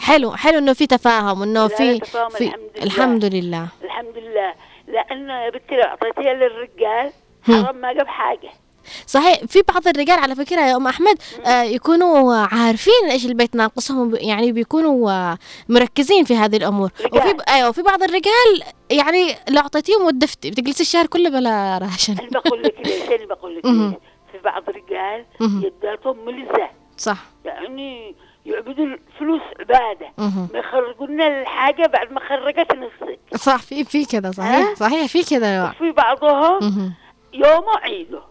[0.00, 2.84] حلو حلو إنه في تفاهم انه في تفاهم في الحمد لله.
[2.84, 3.68] الحمد لله.
[3.84, 4.54] الحمد لله.
[4.88, 7.12] لأنه يا بنتي لو أعطيتيها للرجال.
[7.42, 8.50] حرام ما جاب حاجة.
[9.06, 11.16] صحيح في بعض الرجال على فكرة يا أم أحمد
[11.46, 16.90] آه يكونوا عارفين إيش البيت ناقصهم يعني بيكونوا آه مركزين في هذه الأمور.
[17.00, 17.22] رجال.
[17.22, 17.40] وفي ب...
[17.48, 22.62] أيوة وفي بعض الرجال يعني لو أعطيتيهم ودفتي بتجلسي الشهر كله بلا راشن أنا بقول
[22.62, 23.64] لك ليش أنا بقول لك
[24.32, 25.24] في بعض الرجال.
[25.40, 27.18] يداتهم ملزه صح.
[27.44, 28.14] يعني
[28.46, 30.06] يعبدوا الفلوس عبادة.
[30.18, 30.48] مهم.
[30.52, 34.54] ما يخرجوا لنا الحاجة بعد ما خرجت نصك صح في في كذا صحيح.
[34.54, 36.92] ها؟ صحيح في كذا وفي بعضهم.
[37.32, 38.22] يومه عيده.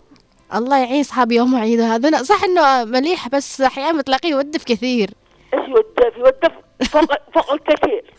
[0.56, 5.10] الله يعين أصحاب يوم عيد هذا صح إنه مليح بس أحيانا بتلاقيه يودف كثير.
[5.54, 6.52] إيش يودف؟ يودف
[6.92, 8.04] فوق فوق الكثير.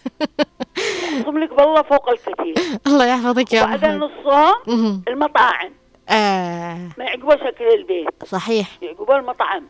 [1.21, 2.55] اقسم لك بالله فوق الكثير.
[2.87, 5.03] الله يحفظك يا وبعدين نصهم.
[5.09, 5.71] المطاعم.
[6.12, 6.88] آه.
[6.98, 8.25] ما يعقبوا شكل البيت.
[8.25, 8.68] صحيح.
[8.83, 9.68] يعقبوا المطعم.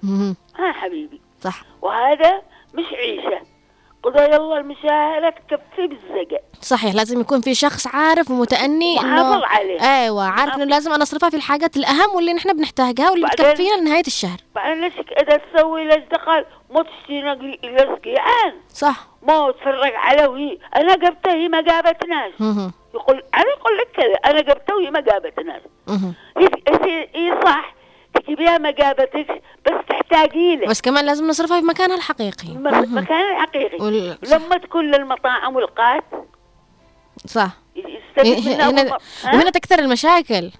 [0.58, 1.20] ها حبيبي.
[1.40, 1.62] صح.
[1.82, 2.42] وهذا
[2.74, 3.40] مش عيشة.
[4.02, 6.94] قضايا الله المشاهدة تكفي بالزقة صحيح.
[6.94, 9.80] لازم يكون في شخص عارف ومتأني محافظ عليه.
[9.80, 14.06] أيوه عارف إنه لازم أنا اصرفها في الحاجات الأهم واللي نحن بنحتاجها واللي بتكفينا لنهاية
[14.06, 14.38] الشهر.
[14.54, 19.11] بعدين ليش كده تسوي ليش دخل مو تشتري نقلي الاسقيان صح.
[19.22, 20.58] ما تفرج على وهي.
[20.76, 22.32] أنا جبتها هي ما جابت ناس.
[22.40, 22.72] مهم.
[22.94, 24.30] يقول أنا أقول لك كذا.
[24.30, 25.62] أنا جبتها وهي ما جابت ناس.
[25.88, 26.14] مهم.
[26.38, 27.74] هي هي صح.
[28.14, 32.48] تجيبيها ما جابتك بس تحتاجي له بس كمان لازم نصرفها في مكانها الحقيقي.
[32.48, 33.84] م- مكان الحقيقي.
[33.84, 36.04] وال- لما تكون للمطاعم والقات.
[37.26, 37.50] صح.
[38.18, 38.98] هنا ها؟
[39.34, 40.50] وهنا تكثر المشاكل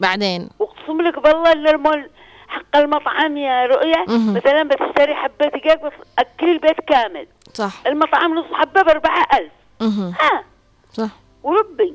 [0.00, 0.48] بعدين.
[0.60, 2.10] أقسم لك بالله إن المول
[2.48, 4.04] حق المطعم يا رؤيا.
[4.08, 7.26] مثلا بتشتري حبة دقيق بس أكل البيت كامل.
[7.58, 7.72] صح.
[7.86, 10.12] المطعم نص حبة بأربعة ألف مهم.
[10.20, 10.44] ها.
[10.92, 11.08] صح.
[11.42, 11.94] وربي.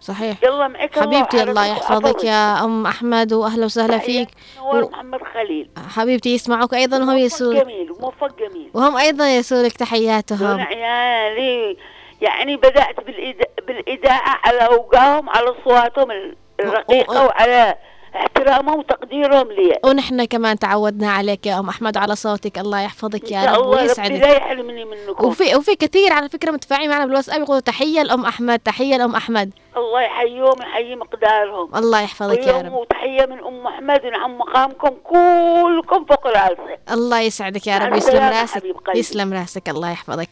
[0.00, 0.36] صحيح.
[0.42, 2.24] يلا معك الله حبيبتي الله وحرمك يحفظك.
[2.24, 4.28] يا أم أحمد وأهلا وسهلا فيك.
[4.58, 5.70] نور و- محمد خليل.
[5.94, 7.62] حبيبتي يسمعوك أيضا وهم موفق يسولك.
[7.64, 8.70] جميل وموفق جميل.
[8.74, 10.60] وهم أيضا يسولك تحياتهم.
[10.60, 11.76] عيالي.
[12.20, 13.44] يعني بدأت بالإذا...
[13.66, 17.74] بالإذاعة على أوقاهم على أصواتهم ال- الرقيقة وعلى
[18.14, 19.78] احترامهم وتقديرهم لي.
[19.84, 22.58] ونحن كمان تعودنا عليك يا أم أحمد على صوتك.
[22.58, 25.24] الله يحفظك يا رب الله لا ويسعدك يحرمني منكم.
[25.24, 27.40] وفي وفي كثير على فكرة متفاعلين معنا بالواتساب.
[27.40, 29.50] يقولوا تحية لأم أحمد تحية لأم أحمد.
[29.76, 31.74] الله يحييهم ويحيي مقدارهم.
[31.76, 37.20] الله يحفظك يا ويوم رب وتحية من أم محمد ونعم مقامكم كلكم فوق راسي الله
[37.20, 37.94] يسعدك يا رب.
[37.96, 38.62] يسلم راسك.
[38.94, 39.68] يسلم راسك.
[39.68, 40.28] الله يحفظك.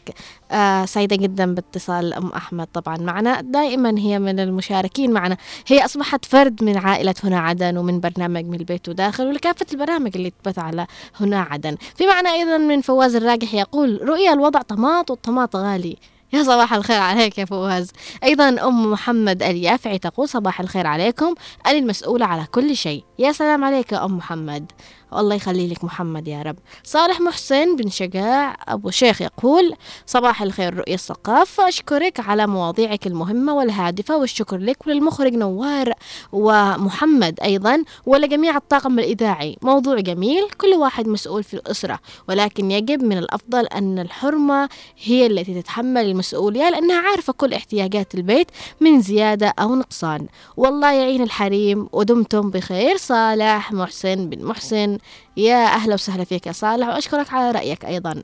[0.51, 2.67] آه سعيدة جدا باتصال أم أحمد.
[2.73, 3.41] طبعا معنا.
[3.41, 5.37] دائما هي من المشاركين معنا.
[5.67, 10.33] هي أصبحت فرد من عائلة هنا عدن ومن برنامج من البيت وداخل ولكافة البرامج اللي
[10.43, 10.87] تبث على
[11.19, 11.77] هنا عدن.
[11.95, 15.97] في معنا أيضا من فواز الراجح يقول رؤيا الوضع طماط والطماط غالي.
[16.33, 17.91] يا صباح الخير عليك يا فواز
[18.23, 21.35] أيضا أم محمد اليافعي تقول صباح الخير عليكم.
[21.65, 23.03] أنا المسؤولة على كل شيء.
[23.19, 24.71] يا سلام عليك يا أم محمد.
[25.11, 26.55] والله يخلي لك محمد يا رب.
[26.83, 29.73] صالح محسن بن شجاع أبو شيخ يقول
[30.05, 35.93] صباح الخير رؤية الثقافة أشكرك على مواضيعك المهمة والهادفة والشكر لك وللمخرج نوار
[36.31, 39.57] ومحمد أيضا ولجميع الطاقم الإذاعي.
[39.61, 44.69] موضوع جميل كل واحد مسؤول في الأسرة ولكن يجب من الأفضل أن الحرمة
[45.03, 48.47] هي التي تتحمل المسؤولية لأنها عارفة كل احتياجات البيت
[48.79, 50.27] من زيادة أو نقصان.
[50.57, 52.97] والله يعين الحريم ودمتم بخير.
[52.97, 54.98] صالح محسن بن محسن.
[55.37, 58.23] يا أهلا وسهلا فيك يا صالح وأشكرك على رأيك أيضا.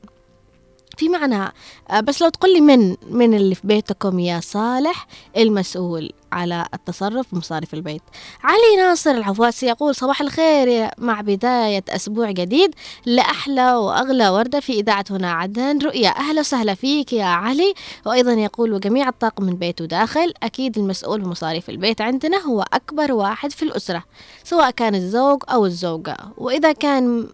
[0.96, 1.52] في معنى
[1.90, 7.26] آه، بس لو تقول لي من من اللي في بيتكم يا صالح المسؤول على التصرف
[7.34, 8.02] بمصاريف البيت.
[8.42, 12.74] علي ناصر العواسي يقول صباح الخير مع بداية أسبوع جديد
[13.06, 15.78] لأحلى وأغلى وردة في إذاعة هنا عدن.
[15.78, 17.74] رؤيا أهلا وسهلا فيك يا علي.
[18.06, 23.52] وأيضا يقول وجميع الطاقم من بيت وداخل أكيد المسؤول بمصاريف البيت عندنا هو أكبر واحد
[23.52, 24.04] في الأسرة
[24.44, 26.16] سواء كان الزوج أو الزوجة.
[26.38, 27.28] وإذا كان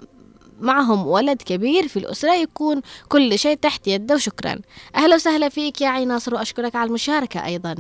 [0.63, 4.59] معهم ولد كبير في الأسرة يكون كل شيء تحت يده وشكرا.
[4.97, 7.75] أهلا وسهلا فيك يا عي ناصر وأشكرك على المشاركة أيضا.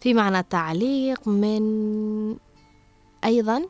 [0.00, 1.64] في معنا تعليق من
[3.24, 3.62] أيضا؟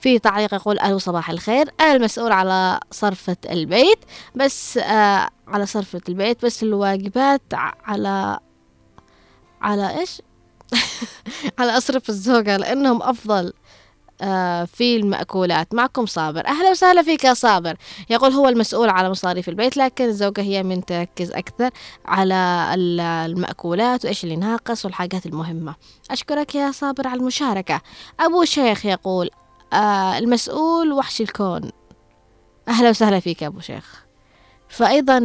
[0.00, 1.70] في تعليق يقول ألو صباح الخير.
[1.80, 3.98] أنا المسؤول على صرفة البيت
[4.34, 7.42] بس آه على صرفة البيت بس الواجبات
[7.84, 8.38] على
[9.60, 10.22] على إيش؟
[11.58, 13.52] على أصرف الزوجة لأنهم أفضل.
[14.66, 16.46] في المأكولات معكم صابر.
[16.46, 17.76] أهلا وسهلا فيك يا صابر.
[18.10, 21.70] يقول هو المسؤول على مصاريف البيت لكن الزوجة هي من تركز أكثر
[22.06, 25.74] على ال- المأكولات وإيش اللي ناقص والحاجات المهمة.
[26.10, 27.80] أشكرك يا صابر على المشاركة.
[28.20, 29.30] أبو شيخ يقول
[29.72, 31.70] آه المسؤول وحش الكون.
[32.68, 34.04] أهلا وسهلا فيك يا أبو شيخ.
[34.68, 35.18] فأيضا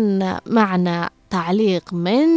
[0.46, 2.28] معنا تعليق من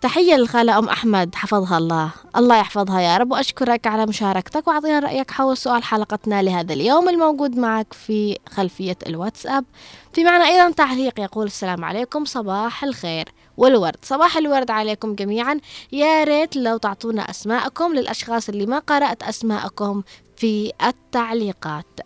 [0.00, 2.10] تحية للخالة أم أحمد حفظها الله.
[2.36, 7.58] الله يحفظها يا رب وأشكرك على مشاركتك وأعطينا رأيك حول سؤال حلقتنا لهذا اليوم الموجود
[7.58, 9.64] معك في خلفية الواتساب.
[10.12, 13.28] في معنا أيضا تعليق يقول السلام عليكم صباح الخير.
[13.56, 15.60] والورد صباح الورد عليكم جميعا.
[15.92, 20.02] يا ريت لو تعطونا أسماءكم للأشخاص اللي ما قرأت أسماءكم
[20.36, 22.00] في التعليقات.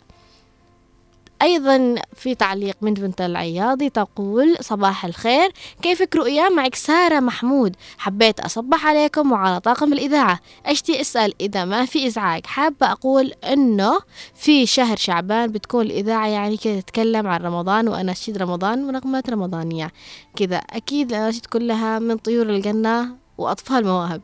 [1.42, 7.76] أيضا في تعليق من بنت العياضي تقول صباح الخير كيفك رؤيا؟ معك سارة محمود.
[7.98, 10.40] حبيت أصبح عليكم وعلى طاقم الإذاعة.
[10.66, 12.46] أشتي أسأل إذا ما في إزعاج.
[12.46, 14.00] حابة أقول أنه
[14.34, 19.92] في شهر شعبان بتكون الإذاعة يعني كذا تتكلم عن رمضان وأناشيد رمضان ونغمات رمضانية.
[20.36, 24.22] كذا أكيد الأناشيد كلها من طيور الجنة وأطفال مواهب.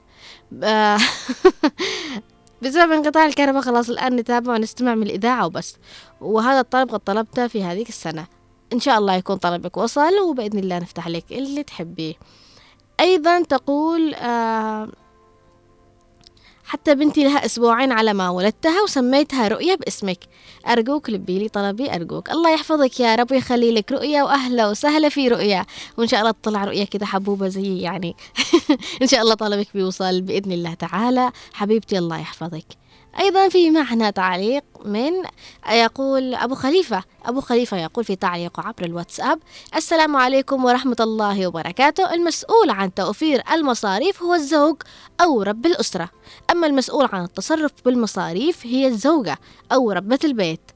[0.62, 0.98] آه،
[2.62, 5.76] بسبب انقطاع الكهرباء خلاص الآن نتابع ونستمع من الإذاعة وبس.
[6.20, 8.26] وهذا الطلب قد طلبته في هذيك السنة.
[8.72, 12.14] إن شاء الله يكون طلبك وصل وبإذن الله نفتح لك اللي تحبيه.
[13.00, 14.88] أيضا تقول آه
[16.66, 20.18] حتى بنتي لها أسبوعين على ما ولدتها وسميتها رؤية باسمك.
[20.68, 22.30] أرجوك لبي لي طلبي أرجوك.
[22.30, 25.66] الله يحفظك يا رب ويخلي لك رؤية وأهلا وسهلا في رؤية.
[25.96, 28.16] وإن شاء الله تطلع رؤية كده حبوبة زي يعني.
[29.02, 31.32] إن شاء الله طلبك بيوصل بإذن الله تعالى.
[31.52, 32.85] حبيبتي الله يحفظك.
[33.18, 35.12] أيضا في معنا تعليق من
[35.72, 37.04] يقول أبو خليفة.
[37.24, 39.38] أبو خليفة يقول في تعليقه عبر الواتساب
[39.76, 42.14] السلام عليكم ورحمة الله وبركاته.
[42.14, 44.76] المسؤول عن توفير المصاريف هو الزوج
[45.20, 46.10] أو رب الأسرة.
[46.50, 49.38] أما المسؤول عن التصرف بالمصاريف هي الزوجة
[49.72, 50.70] أو ربة البيت.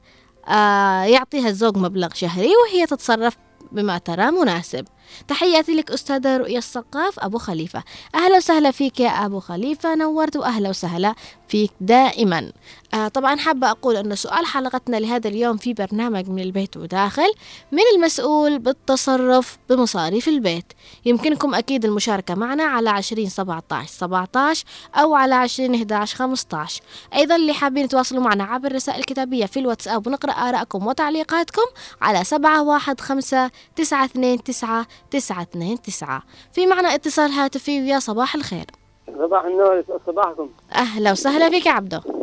[0.47, 3.37] آه يعطيها الزوج مبلغ شهري وهي تتصرف
[3.71, 4.87] بما ترى مناسب.
[5.27, 7.83] تحياتي لك أستاذة رؤية السقاف أبو خليفة.
[8.15, 11.15] أهلا وسهلا فيك يا أبو خليفة نورت وأهلا وسهلا
[11.47, 12.51] فيك دائما.
[12.93, 17.33] آه طبعا حابة أقول أن سؤال حلقتنا لهذا اليوم في برنامج من البيت وداخل
[17.71, 20.73] من المسؤول بالتصرف بمصاريف البيت.
[21.05, 26.17] يمكنكم أكيد المشاركة معنا على عشرين سبعة عشر سبعة عشر أو على عشرين إحدى عشر
[26.17, 26.81] خمسة عشر
[27.15, 31.65] أيضا اللي حابين يتواصلوا معنا عبر الرسائل الكتابية في الواتساب ونقرأ آراءكم وتعليقاتكم
[32.01, 36.23] على سبعة واحد خمسة تسعة اثنين تسعة تسعة اثنين تسعة.
[36.53, 38.65] في معنا اتصال هاتفي ويا صباح الخير.
[39.17, 40.49] صباح النور صباحكم.
[40.75, 42.20] أهلا وسهلا فيك يا عبدو.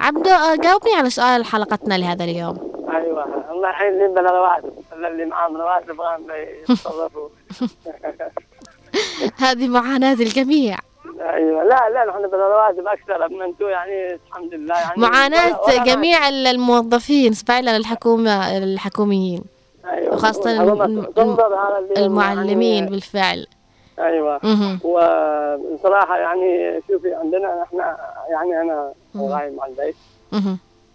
[0.00, 2.56] عبدو آه، جاوبني على سؤال حلقتنا لهذا اليوم.
[2.94, 4.72] أيوه الله اللي بلا رواتب
[5.06, 6.26] اللي معاهم رواتب غام
[6.68, 7.28] يتصرفوا.
[9.44, 10.76] هذه معاناة الجميع.
[11.20, 16.28] أيوه لا لا نحن بلا رواتب أكثر اما أنتم يعني الحمد لله يعني معاناة جميع
[16.28, 19.42] الموظفين فعلا الحكومة الحكوميين.
[19.84, 20.14] أيوة.
[20.14, 23.46] وخاصة اللي المعلمين يعني- بالفعل.
[24.06, 24.40] أيوه.
[24.84, 27.96] وبصراحه يعني شوفي عندنا إحنا
[28.30, 28.92] يعني أنا.
[29.16, 29.94] راعي مع البيت.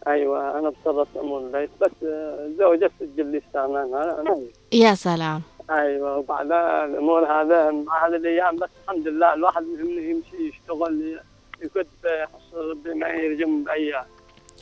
[0.08, 4.38] أيوه أنا بتصرف في أمور البيت بس الزوجه تسجل لي السامان أنا
[4.74, 11.20] يا سلام أيوه وبعدها الأمور هذا مع هذه الأيام بس الحمد لله الواحد يمشي يشتغل
[11.62, 14.06] يكتب يحصل ربي ما يرجم بأيام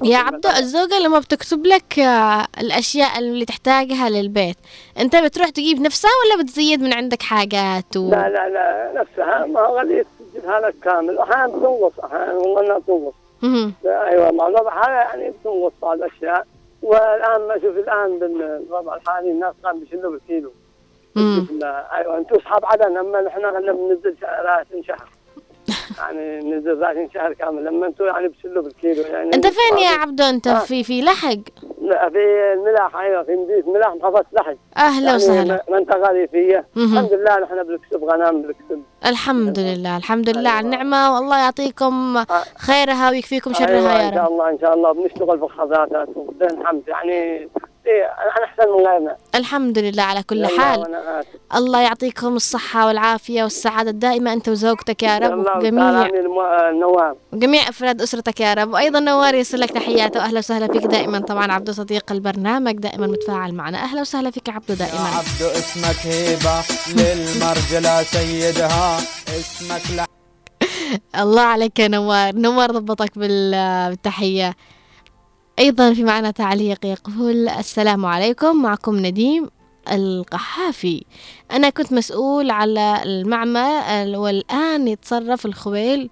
[0.01, 4.58] يا عبدو الزوجة لما بتكتب لك آه، الأشياء اللي تحتاجها للبيت
[4.99, 8.10] أنت بتروح تجيب نفسها ولا بتزيد من عندك حاجات و...
[8.10, 11.17] لا لا لا نفسها ما غادي تسجلها لك كامل.
[11.19, 13.73] أحيانا بتنقص أحيانا والله انها بتنقص مهم.
[13.86, 16.45] أيوه مع الوضع هذا يعني بتنقص بعض الأشياء.
[16.82, 20.51] والآن ما شوف الآن بالوضع الحالي الناس قام بيشيلوا بالكيلو.
[21.93, 25.10] أيوه أنتم أصحاب عدن أما نحن بننزل ration شهر
[25.99, 27.65] يعني ننزل ration شهر كامل.
[27.65, 29.30] لما أنتم يعني بتشيلوا بالكيلو يعني.
[29.36, 30.60] أنت فين يا عبدو؟ أنت آه.
[30.60, 31.38] في في لحق؟
[31.82, 35.63] لا في الملاح أيوه في مدينة ملاح محافظة لحج أهلا يعني وسهلا.
[35.69, 36.65] منطقة ريفية.
[36.76, 36.93] مهم.
[36.93, 41.15] الحمد لله نحن بنكسب غنم بنكسب الحمد لله الحمد لله على النعمة.
[41.15, 42.23] والله يعطيكم
[42.58, 44.91] خيرها ويكفيكم أيوة شرها يا ان شاء رب الله إن شاء الله.
[44.91, 47.49] بنشتغل في الخضروات وبدنا الحمد يعني
[47.88, 49.17] إيه أنا أحسن من غيرنا.
[49.36, 50.96] الحمد لله على كل حال.
[51.56, 55.39] الله يعطيكم الصحة والعافية والسعادة الدائمة أنت وزوجتك يا رب.
[55.58, 58.74] وجميع وسلامي الم- النوام وجميع أفراد أسرتك يا رب.
[58.74, 61.19] وأيضا نوار يرسل لك تحياته وأهلا وسهلا فيك دائما.
[61.19, 63.78] طبعا عبدو صديق البرنامج دائما متفاعل معنا.
[63.78, 65.00] أهلا وسهلا فيك عبدو دائما.
[65.08, 66.56] عبدو اسمك هيبة
[66.96, 68.98] للمرجلة سيدها.
[69.28, 70.06] اسمك لا
[71.22, 72.36] الله عليك يا نوار.
[72.36, 74.56] نوار ضبطك بال- بالتحية.
[75.60, 79.50] أيضا في معنا تعليق يقول السلام عليكم معكم نديم
[79.92, 81.06] القحافي.
[81.52, 86.10] أنا كنت مسؤول على المعمل والآن يتصرف الخويل.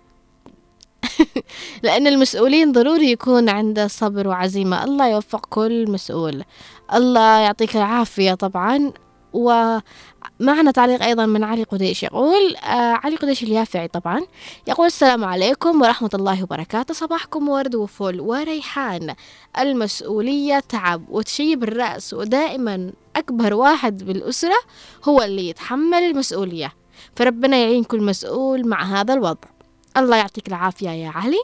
[1.84, 4.84] لأن المسؤولين ضروري يكون عنده صبر وعزيمة.
[4.84, 6.44] الله يوفق كل مسؤول.
[6.94, 8.92] الله يعطيك العافية طبعا.
[10.39, 14.22] ومعنا تعليق أيضا من علي قديش يقول آه علي قديش اليافعي طبعا.
[14.67, 16.93] يقول السلام عليكم ورحمة الله وبركاته.
[16.93, 19.15] صباحكم ورد وفل وريحان.
[19.59, 24.57] المسؤولية تعب وتشيب الرأس ودائما أكبر واحد بالأسرة
[25.03, 26.74] هو اللي يتحمل المسؤولية.
[27.15, 29.49] فربنا يعين كل مسؤول مع هذا الوضع.
[29.97, 31.43] الله يعطيك العافية يا علي.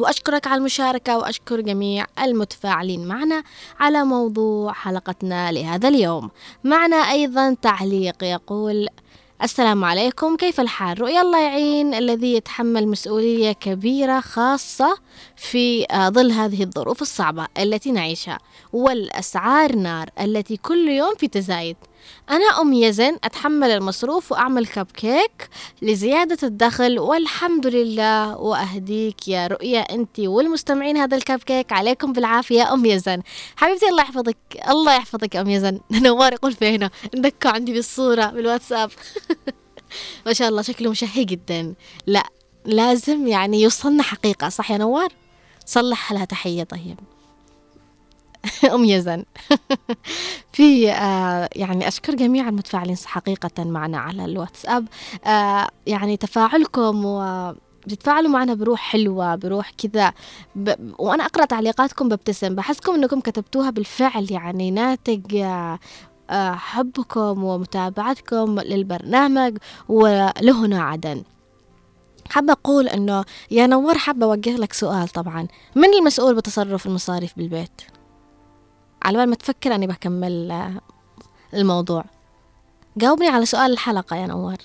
[0.00, 3.42] وأشكرك على المشاركة وأشكر جميع المتفاعلين معنا
[3.80, 6.30] على موضوع حلقتنا لهذا اليوم.
[6.64, 8.88] معنا أيضا تعليق يقول
[9.42, 14.98] السلام عليكم كيف الحال؟ رؤيا الله يعين الذي يتحمل مسؤولية كبيرة خاصة
[15.36, 18.38] في آه، ظل هذه الظروف الصعبة التي نعيشها
[18.72, 21.76] والأسعار نار التي كل يوم في تزايد.
[22.30, 25.48] أنا أم يزن أتحمل المصروف وأعمل كب كيك
[25.82, 28.36] لزيادة الدخل والحمد لله.
[28.36, 33.22] وأهديك يا رؤيا أنت والمستمعين هذا الكب كيك عليكم بالعافية أم يزن.
[33.56, 34.36] حبيبتي الله يحفظك.
[34.68, 35.80] الله يحفظك أم يزن.
[36.06, 38.90] نوار يقول فينا ندك عندي بالصورة بالواتساب.
[40.26, 41.74] ما شاء الله شكله مشهي جدا.
[42.06, 42.22] لا
[42.64, 45.12] لازم يعني يوصلنا حقيقة صح يا نوار؟
[45.66, 46.98] صلح لها تحية طيب.
[48.74, 49.24] أم يزن.
[50.52, 54.88] في آه يعني أشكر جميع المتفاعلين حقيقة معنا على الواتساب.
[55.26, 57.52] آه يعني تفاعلكم و
[57.86, 60.12] بتتفاعلوا معنا بروح حلوة بروح كذا.
[60.54, 60.74] ب...
[60.98, 65.36] وأنا أقرأ تعليقاتكم ببتسم بحسكم أنكم كتبتوها بالفعل يعني ناتج
[66.30, 69.58] آه، حبكم ومتابعتكم للبرنامج
[69.88, 71.22] ولهنا عدن.
[72.30, 75.48] حابة أقول أنه يا نور حابة أوجه لك سؤال طبعا.
[75.74, 77.82] من المسؤول بتصرف المصاريف بالبيت؟
[79.02, 80.80] على بال ما تفكر أني بكمل آه،
[81.54, 82.04] الموضوع
[82.96, 84.56] جاوبني على سؤال الحلقة يا نور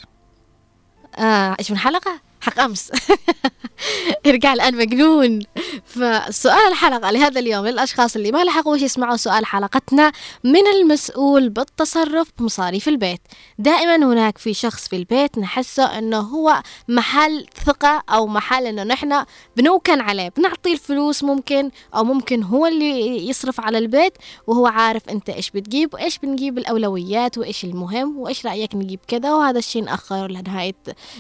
[1.15, 2.91] آه إيش من حلقة؟ حق أمس.
[4.25, 5.39] يرجع الآن مجنون.
[5.85, 10.11] فسؤال الحلقة لهذا اليوم للأشخاص اللي ما لحقوش يسمعوا سؤال حلقتنا
[10.43, 13.21] من المسؤول بالتصرف بمصاريف البيت.
[13.59, 19.25] دائما هناك في شخص في البيت نحسه أنه هو محل ثقة أو محل أنه نحن
[19.57, 20.29] بنوكن عليه.
[20.37, 24.13] بنعطيه الفلوس ممكن أو ممكن هو اللي يصرف على البيت
[24.47, 29.33] وهو عارف أنت إيش بتجيب وإيش بنجيب الأولويات وإيش المهم وإيش رأيك نجيب كذا.
[29.33, 30.75] وهذا الشيء نأخر لنهاية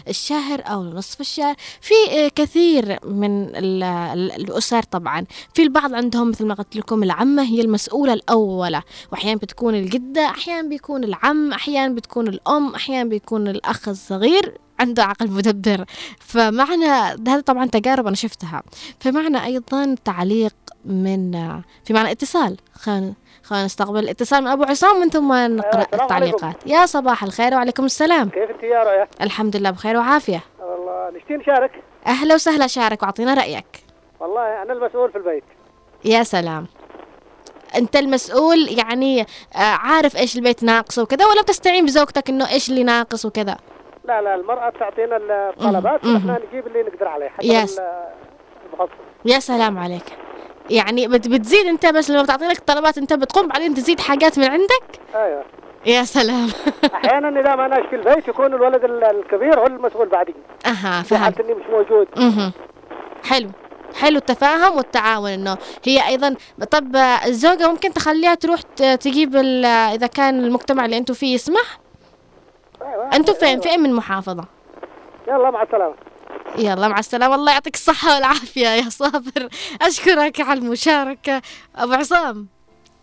[0.07, 5.25] الشهر أو نصف الشهر في كثير من الأسر طبعا.
[5.53, 8.81] في البعض عندهم مثل ما قلت لكم العمة هي المسؤولة الأولى
[9.11, 15.31] وأحيانا بتكون الجدة أحيانا بيكون العم أحيانا بتكون الأم أحيانا بيكون الأخ الصغير عنده عقل
[15.31, 15.85] مدبر.
[16.19, 16.85] فمعنى
[17.27, 18.63] هذا طبعا تجارب أنا شفتها.
[18.99, 20.55] فمعنى أيضا تعليق
[20.85, 21.31] من
[21.85, 22.57] في معنى اتصال.
[22.73, 26.53] خلينا خلينا نستقبل الاتصال من أبو عصام من ثم نقرأ التعليقات عليكم.
[26.65, 28.29] يا صباح الخير وعليكم السلام.
[28.29, 30.43] كيف انت يا؟ رؤيا الحمد لله بخير وعافية.
[31.37, 31.71] نشتي نشارك
[32.07, 33.83] أهلا وسهلا شارك وأعطينا رأيك.
[34.19, 35.43] والله أنا المسؤول في البيت.
[36.05, 36.67] يا سلام.
[37.75, 42.83] أنت المسؤول يعني آه، عارف إيش البيت ناقص وكذا ولا بتستعين بزوجتك إنه إيش اللي
[42.83, 43.57] ناقص وكذا؟
[44.05, 47.81] لا لا المرأة تعطينا الطلبات ونحن نجيب اللي نقدر عليه حتى يس.
[49.25, 50.03] يا سلام عليك.
[50.69, 54.99] يعني بتزيد أنت بس لما بتعطي لك الطلبات أنت بتقوم بعدين تزيد حاجات من عندك؟
[55.15, 55.43] أيوه.
[55.85, 56.49] يا سلام.
[56.95, 60.35] أحيانا إذا ما أنا في البيت يكون الولد الكبير هو المسؤول بعدي.
[60.65, 61.39] أها فهمت.
[61.39, 62.07] إني مش موجود.
[62.17, 62.51] أها
[63.23, 63.49] حلو.
[63.95, 66.35] حلو التفاهم والتعاون إنه هي أيضا
[66.71, 71.79] طب الزوجة ممكن تخليها تروح تجيب إذا كان المجتمع اللي أنتم فيه يسمح؟
[72.81, 73.15] أيوة.
[73.15, 74.43] أنتم فين؟ فين من محافظة؟
[75.27, 75.95] يلا مع السلامة.
[76.57, 77.35] يلا مع السلامة.
[77.35, 79.49] الله يعطيك الصحة والعافية يا صابر.
[79.81, 81.41] أشكرك على المشاركة.
[81.75, 82.47] أبو عصام.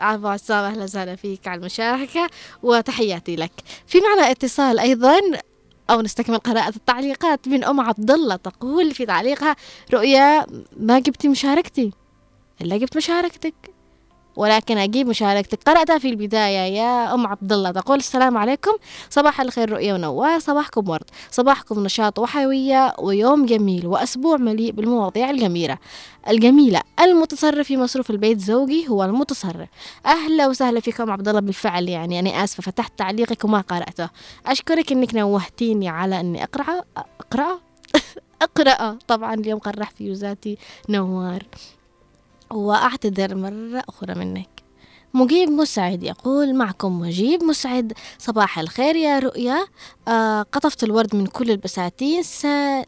[0.01, 2.29] أبو عصام أهلا وسهلا فيك على المشاركة
[2.63, 3.53] وتحياتي لك.
[3.87, 5.21] في معنا اتصال أيضا
[5.91, 9.57] أو نستكمل قراءة التعليقات من أم عبد الله تقول في تعليقها
[9.95, 10.47] رؤيا
[10.77, 11.93] ما جبتي مشاركتي
[12.61, 13.55] إلا جبت مشاركتك.
[14.37, 15.59] ولكن أجيب مشاركتك.
[15.67, 16.77] قرأتها في البداية.
[16.77, 18.73] يا أم عبد الله تقول السلام عليكم.
[19.11, 20.39] صباح الخير رؤية ونوار.
[20.39, 21.05] صباحكم ورد.
[21.31, 25.79] صباحكم نشاط وحيوية ويوم جميل وأسبوع مليء بالمواضيع الجميلة.
[26.29, 26.81] الجميلة.
[27.01, 29.69] المتصرف في مصروف البيت زوجي هو المتصرف.
[30.07, 31.89] أهلا وسهلا فيكم عبد الله بالفعل.
[31.89, 34.09] يعني أنا آسفة فتحت تعليقك وما قرأته.
[34.47, 36.83] أشكرك إنك نوهتيني على إني أقرأ.
[36.97, 37.59] أقرأ؟
[38.43, 38.99] أقرأ.
[39.09, 40.59] طبعا اليوم قرح فيوزاتي
[40.89, 41.43] نوار.
[42.51, 44.58] وأعتذر مرة أخرى منك.
[45.15, 49.67] مجيب مسعد يقول معكم مجيب مسعد صباح الخير يا رؤيا.
[50.09, 52.23] آه قطفت الورد من كل البساتين.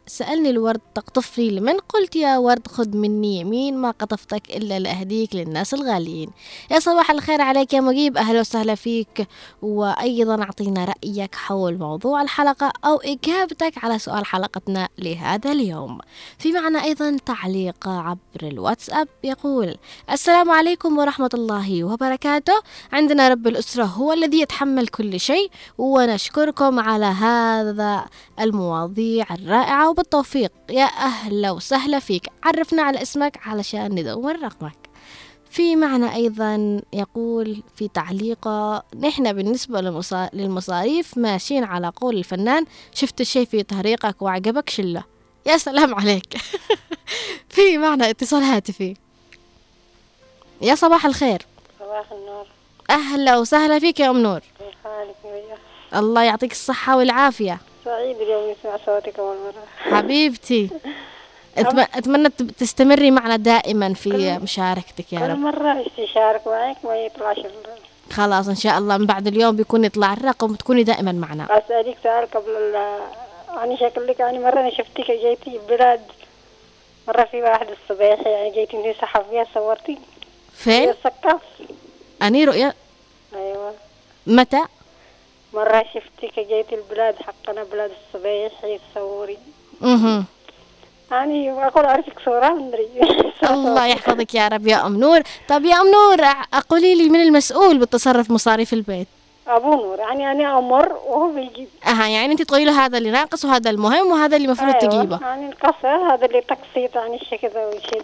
[0.07, 5.73] سألني الورد تقطفني لمن؟ قلت يا ورد خذ مني يمين ما قطفتك إلا لأهديك للناس
[5.73, 6.29] الغاليين.
[6.71, 9.27] يا صباح الخير عليك يا مجيب أهلا وسهلا فيك.
[9.61, 15.99] وأيضا أعطينا رأيك حول موضوع الحلقة أو إجابتك على سؤال حلقتنا لهذا اليوم.
[16.37, 19.75] في معنا أيضا تعليق عبر الواتساب يقول
[20.11, 22.10] السلام عليكم ورحمة الله وبركاته.
[22.93, 28.05] عندنا رب الأسرة هو الذي يتحمل كل شيء ونشكركم على هذا
[28.39, 30.51] المواضيع الرائعة وبالتوفيق.
[30.69, 32.27] يا أهلا وسهلا فيك.
[32.43, 34.91] عرفنا على اسمك علشان ندور رقمك.
[35.51, 39.81] في معنى أيضا يقول في تعليقه نحن بالنسبة
[40.33, 45.03] للمصاريف ماشيين على قول الفنان شفت الشيء في طريقك وعجبك شلة.
[45.45, 46.37] يا سلام عليك.
[47.49, 48.93] في معنى اتصال هاتفي.
[50.61, 51.45] يا صباح الخير.
[51.91, 52.45] صباح النور.
[52.89, 54.39] أهلا وسهلا فيك يا أم نور.
[54.39, 55.15] كيف حالك
[55.95, 57.57] الله يعطيك الصحة والعافية.
[57.85, 59.95] سعيد اليوم يسمع صوتك أول مرة.
[59.97, 60.69] حبيبتي.
[61.97, 65.35] أتمنى تستمري معنا دائما في مشاركتك يا رب.
[65.35, 67.39] كل مرة استشارك معك ما يطلعش
[68.11, 71.43] خلاص إن شاء الله من بعد اليوم بيكون يطلع الرقم وتكوني دائما معنا.
[71.57, 72.73] أسألك سؤال قبل
[73.55, 76.01] يعني شكلك يعني مرة أنا شفتك جيتي بلاد.
[77.07, 79.97] مرة في واحد الصباح يعني جيتي انتي صحفية صورتي.
[80.55, 81.41] فين؟ في السقاف
[82.21, 82.73] أني رؤيا
[83.35, 83.73] أيوة.
[84.27, 84.61] متى؟
[85.53, 88.51] مرة شفتك جيت البلاد حقنا بلاد الصبيح
[88.93, 89.37] تصوري
[89.83, 90.23] أها
[91.11, 92.87] يعني أقول أعرفك صورة مدري
[93.49, 96.21] الله يحفظك يا رب يا أم نور طب يا أم نور
[96.69, 99.07] قولي لي من المسؤول بالتصرف مصاريف البيت؟
[99.55, 99.99] ابو نور.
[99.99, 104.11] يعني أنا أمر وهو بيجيب أها يعني أنت تقولي له هذا اللي ناقص وهذا المهم
[104.11, 105.19] وهذا اللي المفروض أيوة، تجيبه.
[105.21, 108.01] يعني القصر هذا اللي تقسيط يعني الشيء كذا والشيء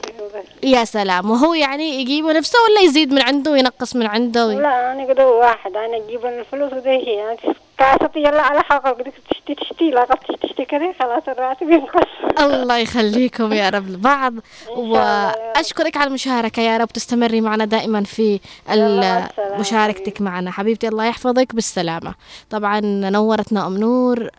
[0.63, 1.31] يا سلام.
[1.31, 4.55] وهو يعني يجيبه نفسه ولا يزيد من عنده وينقص من عنده؟ وي...
[4.55, 5.75] لا أنا كده واحد.
[5.75, 7.37] أنا أجيب الفلوس وده شيء يعني
[7.77, 8.63] كاسة يلا على
[8.93, 12.39] بدك تشتي تشتي لا قد تشتي كده خلاص الراتب ينقص.
[12.39, 14.33] الله يخليكم يا رب لبعض
[14.77, 18.39] وأشكرك على المشاركة يا رب تستمري معنا دائما في
[19.59, 20.51] مشاركتك معنا.
[20.51, 21.55] حبيبتي الله يحفظك.
[21.55, 22.13] بالسلامة.
[22.49, 24.29] طبعا نورتنا أم نور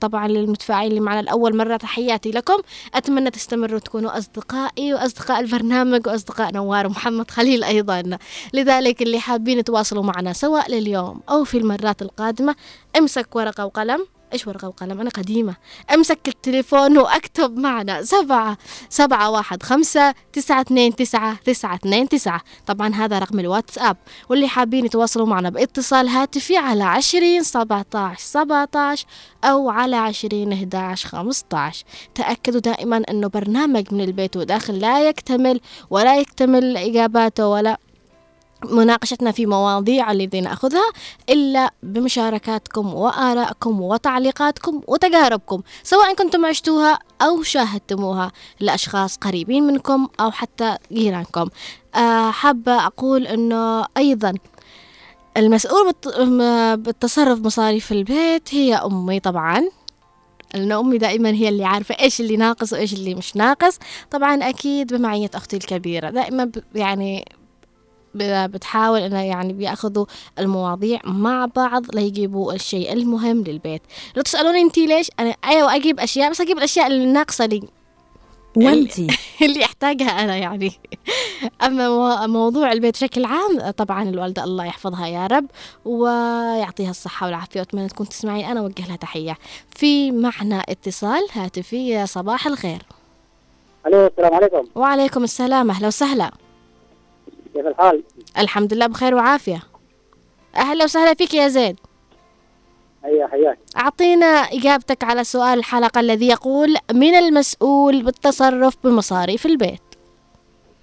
[0.00, 2.58] طبعا للمتفاعلين اللي معنا لأول مرة تحياتي لكم.
[2.94, 8.18] أتمنى تستمروا تكونوا أصدقائي وأصدقاء البرنامج وأصدقاء نوار ومحمد خليل أيضا.
[8.54, 12.54] لذلك اللي حابين يتواصلوا معنا سواء لليوم أو في المرات القادمة
[12.98, 14.06] امسك ورقة وقلم.
[14.32, 15.56] إيش ورقة وقلم؟ أنا قديمة.
[15.94, 18.02] أمسك التليفون وأكتب معنا.
[18.02, 18.58] سبعة
[18.88, 22.40] سبعة واحد خمسة تسعة اثنين تسعة تسعة اثنين تسعة.
[22.66, 23.96] طبعا هذا رقم الواتساب.
[24.28, 29.06] واللي حابين يتواصلوا معنا باتصال هاتفي على عشرين سبعة عشر سبعة عشر
[29.44, 35.60] أو على عشرين إحداش خمسة عشر تأكدوا دائما أنه برنامج من البيت وداخل لا يكتمل
[35.90, 37.78] ولا يكتمل إجاباته ولا
[38.70, 40.92] مناقشتنا في مواضيع التي نأخذها
[41.30, 50.76] إلا بمشاركاتكم وآرائكم وتعليقاتكم وتجاربكم سواء كنتم عشتوها أو شاهدتموها لأشخاص قريبين منكم أو حتى
[50.92, 51.48] جيرانكم.
[51.94, 54.34] أه حابة أقول أنه أيضا
[55.36, 55.92] المسؤول
[56.76, 59.62] بالتصرف مصاريف البيت هي أمي طبعا.
[60.54, 63.78] لأن أمي دائما هي اللي عارفة إيش اللي ناقص وإيش اللي مش ناقص.
[64.10, 67.24] طبعا أكيد بمعية أختي الكبيرة دائما يعني
[68.16, 70.06] بتحاول انه يعني بيأخذوا
[70.38, 73.82] المواضيع مع بعض ليجيبوا الشيء المهم للبيت.
[74.16, 77.62] لو تسألوني انتي ليش أنا أيوه أجيب أشياء بس أجيب الأشياء اللي ناقصة لي.
[78.56, 79.06] وانتي.
[79.42, 80.72] اللي أحتاجها أنا يعني.
[81.66, 85.46] أما مو- موضوع البيت بشكل عام طبعا الوالدة الله يحفظها يا رب
[85.84, 89.36] ويعطيها الصحة والعافية وأتمنى تكون تسمعي أنا اوجه لها تحية.
[89.76, 92.82] في معنا اتصال هاتفي يا صباح الخير.
[93.86, 94.64] ألو السلام عليكم.
[94.74, 96.30] وعليكم السلام أهلا وسهلا.
[97.54, 98.02] كيف الحال؟
[98.38, 99.62] الحمد لله بخير وعافية.
[100.56, 101.76] أهلا وسهلا فيك يا زيد.
[103.04, 103.58] هيا حياك.
[103.76, 109.80] أعطينا إجابتك على سؤال الحلقة الذي يقول من المسؤول بالتصرف بمصاريف البيت؟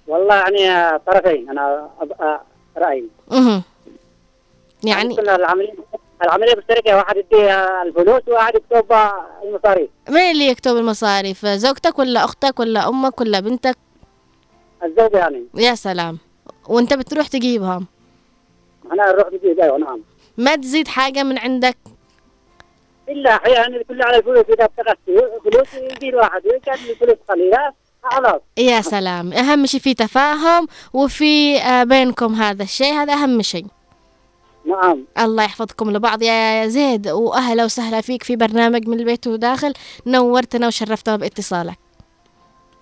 [0.06, 2.40] والله يعني طرفين آه،
[2.76, 3.04] رأيي.
[3.30, 3.62] مهم.
[4.84, 5.74] يعني كنا العملية
[6.24, 8.92] العملية بالشركة واحد يديها الفلوس وواحد يكتب
[9.44, 9.90] المصاريف.
[10.08, 13.76] من اللي يكتب المصاريف؟ زوجتك ولا أختك ولا أمك ولا بنتك؟
[14.84, 15.44] الزوجة يعني.
[15.54, 16.18] يا سلام.
[16.68, 17.86] وانت بتروح تجيبهم
[18.92, 20.00] أنا نروح نجيب أيوه نعم.
[20.36, 21.76] ما تزيد حاجة من عندك؟
[23.08, 24.98] إلا أحيانا كله على الفلوس إذا ابتغت
[25.44, 29.32] فلوس يجي الواحد كان الفلوس قليلة خلاص يا سلام.
[29.32, 33.66] أهم شيء في تفاهم وفي آه، بينكم هذا الشيء هذا أهم شيء.
[34.66, 35.04] نعم.
[35.18, 36.22] الله يحفظكم لبعض.
[36.22, 39.72] يا زيد وأهلا وسهلا فيك في برنامج من البيت وداخل.
[40.06, 41.78] نورتنا وشرفتنا بإتصالك.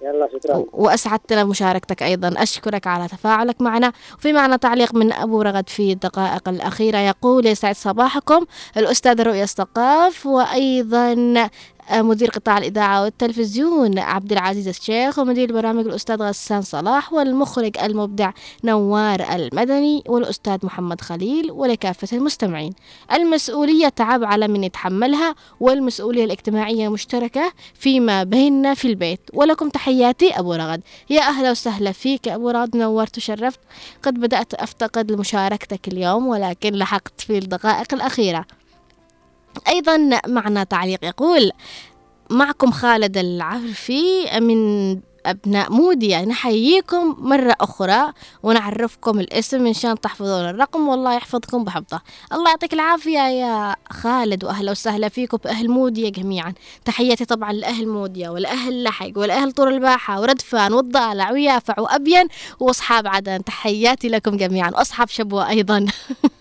[0.03, 0.65] يلا شكرا.
[0.73, 2.35] وأسعدتنا بمشاركتك أيضا.
[2.37, 3.93] أشكرك على تفاعلك معنا.
[4.19, 6.99] وفي معنا تعليق من أبو رغد في الدقائق الأخيرة.
[6.99, 8.45] يقول يسعد صباحكم.
[8.77, 11.15] الأستاذ رؤيا الثقاف وأيضا
[11.93, 18.31] مدير قطاع الإذاعة والتلفزيون عبد العزيز الشيخ ومدير البرامج الأستاذ غسان صلاح والمخرج المبدع
[18.65, 22.73] نوار المدني والأستاذ محمد خليل ولكافة المستمعين.
[23.13, 29.21] المسؤولية تعب على من يتحملها والمسؤولية الاجتماعية مشتركة فيما بيننا في البيت.
[29.35, 30.81] ولكم تحياتي أبو رغد.
[31.11, 32.77] يا أهلا وسهلا فيك أبو رغد.
[32.77, 33.61] نورت وشرفت
[34.03, 38.60] قد بدأت أفتقد لمشاركتك اليوم ولكن لحقت في الدقائق الأخيرة.
[39.69, 41.51] أيضا معنا تعليق يقول
[42.31, 50.89] معكم خالد العرفي من أبناء موديا نحييكم مرة أخرى ونعرفكم الاسم إن شاء تحفظون الرقم
[50.89, 52.01] والله يحفظكم بحفظه.
[52.33, 56.55] الله يعطيك العافية يا خالد وأهلا وسهلا فيكم بأهل موديا جميعا.
[56.85, 62.29] تحياتي طبعا لأهل موديا والأهل لحق والأهل طور الباحة وردفان والضالع ويافع وأبين
[62.61, 63.45] وأصحاب عدن.
[63.45, 65.87] تحياتي لكم جميعا وأصحاب شبوة أيضا.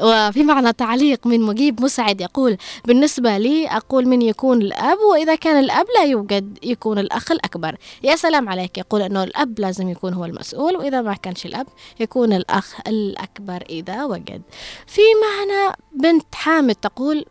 [0.00, 5.58] وفي معنا تعليق من مجيب مسعد يقول بالنسبة لي أقول من يكون الأب وإذا كان
[5.58, 7.76] الأب لا يوجد يكون الأخ الأكبر.
[8.02, 11.66] يا سلام عليك يقول أنه الأب لازم يكون هو المسؤول وإذا ما كانش الأب
[12.00, 14.42] يكون الأخ الأكبر إذا وجد.
[14.86, 17.24] في معنا بنت حامد تقول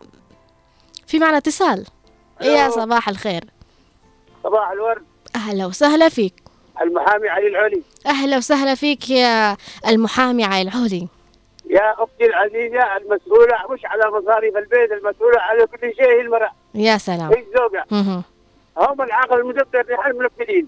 [1.08, 1.86] في معنا اتصال.
[2.42, 3.44] يا صباح الخير.
[4.44, 5.04] صباح الورد.
[5.36, 6.34] أهلا وسهلا فيك.
[6.82, 7.84] المحامي علي العلي.
[8.06, 11.08] أهلا وسهلا فيك يا المحامي علي العولي
[11.70, 16.52] يا أختي العزيزة المسؤولة مش على مصاريف البيت المسؤولة على كل شيء هي المرأة.
[16.76, 17.34] يا سلام.
[17.34, 17.86] هي الزوجة.
[18.78, 20.68] هم العقل المدبر نحن.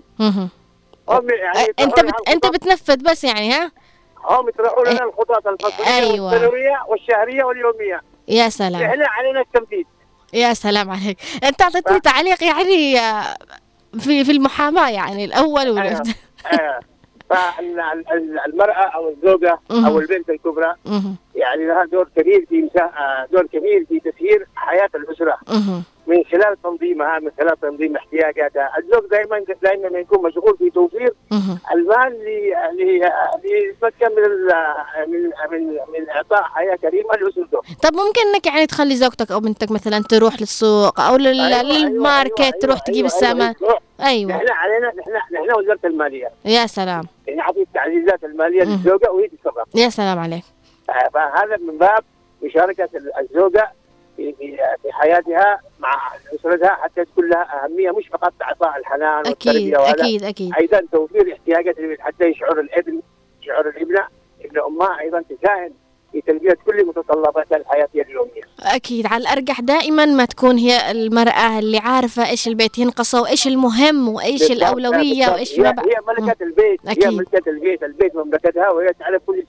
[1.10, 2.30] هم يعني أنت بت...
[2.30, 3.72] أنت بتنفذ بس يعني ها؟
[4.24, 6.32] هم يطرحوا لنا الخطط الفصلية أيوة.
[6.32, 8.02] والسنوية والشهرية واليومية.
[8.28, 8.82] يا سلام.
[8.82, 9.88] إحنا علينا التمديد.
[10.34, 11.18] يا سلام عليك.
[11.43, 13.38] أنت أعطيتني تعليق يعني آه،
[14.00, 16.02] في في المحاماة يعني الأول وال...
[16.52, 16.80] آه.
[17.30, 19.60] فالمرأة أو الزوجة.
[19.72, 20.74] أو البنت الكبرى.
[21.36, 22.70] يعني لها دور كبير في
[23.32, 25.38] دور كبير في تسيير حياة الأسرة.
[26.10, 28.72] من خلال تنظيمها من خلال تنظيم احتياجاتها.
[28.78, 31.14] الزوج دائما دائما يكون مشغول في توفير.
[31.74, 32.20] المال
[33.43, 34.32] ليتمكن من
[35.12, 39.72] من من من إعطاء حياة كريمة لاسرته طب ممكن إنك يعني تخلي زوجتك أو بنتك
[39.72, 41.41] مثلا تروح للسوق أو لل...
[41.41, 43.80] أيوة، للماركت أيوة، تروح تجيب أيوة، السامان أيوة.
[44.01, 44.32] أيوه.
[44.32, 46.30] نحن علينا نحن نحن وزارة المالية.
[46.45, 47.03] يا سلام.
[47.36, 48.64] نعطي التعزيزات المالية.
[48.64, 50.43] للزوجة وهي تتصرف يا سلام عليك.
[51.14, 52.03] فهذا من باب
[52.43, 52.89] مشاركة
[53.20, 53.72] الزوجة
[54.20, 59.78] في في في حياتها مع أسرتها حتى تكون لها أهمية مش فقط إعطاء الحنان والتربية
[59.78, 63.01] وهذا أكيد أكيد أيضا توفير احتياجات حتى يشعر الابن
[63.41, 64.07] يشعر الابنة
[64.45, 65.74] ابن أمها أيضا تساهم
[66.11, 68.41] في تلبية كل متطلباتها الحياتيه اليومية.
[68.63, 74.09] أكيد على الأرجح دائما ما تكون هي المرأة اللي عارفة إيش البيت ينقصه وايش المهم
[74.09, 75.36] وإيش بالضبط، الأولوية بالضبط.
[75.36, 75.74] وإيش هي, هي
[76.07, 77.07] ملكة البيت هي أكيد.
[77.07, 79.43] ملكة البيت البيت مملكتها وهي تعرف كل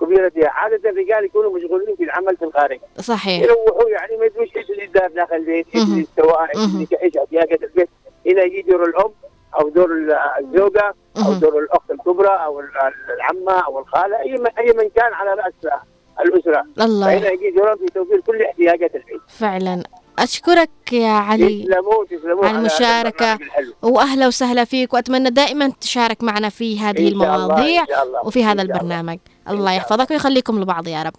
[0.00, 2.78] صغيره كبيرتها عادة الرجال يكونوا مشغولين في العمل في الخارج.
[3.00, 3.42] صحيح.
[3.42, 5.84] يروحوا يعني ما يدروش إيش اللي دار داخل البيت إيش.
[5.84, 6.46] اللي استوى
[7.02, 7.88] إيش احتياجات البيت.
[8.26, 9.10] هنا يجي دور الأم
[9.60, 10.94] أو دور ال- الزوجة
[11.26, 11.32] أو.
[11.32, 12.66] دور الأخت الكبرى أو ال-
[13.16, 15.52] العمة أو الخالة أي من أي من كان على رأس
[16.20, 16.64] الأسرة.
[16.80, 17.06] الله.
[17.06, 19.20] فهنا يجي دورهم في توفير كل احتياجات البيت.
[19.38, 19.82] فعلا.
[20.18, 21.62] أشكرك يا علي.
[21.64, 23.38] تسلموا تسلموا على المشاركة.
[23.82, 24.94] واهلا وسهلا فيك.
[24.94, 27.86] وأتمنى دائما تشارك معنا في هذه إن المواضيع إن
[28.24, 28.62] وفي هذا.
[28.62, 29.18] البرنامج.
[29.48, 31.12] الله يحفظك ويخليكم لبعض يا رب.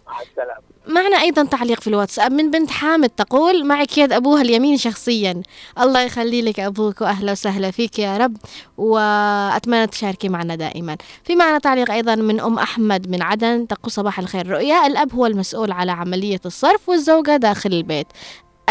[0.87, 5.41] معنا أيضا تعليق في الواتساب من بنت حامد تقول معك يد أبوها اليمين شخصيا.
[5.79, 8.37] الله يخلي لك أبوك وأهلا وسهلا فيك يا رب
[8.77, 10.97] وأتمنى تشاركي معنا دائما.
[11.23, 14.47] في معنا تعليق أيضا من أم أحمد من عدن تقول صباح الخير.
[14.47, 18.07] رؤيا الأب هو المسؤول على عملية الصرف والزوجة داخل البيت.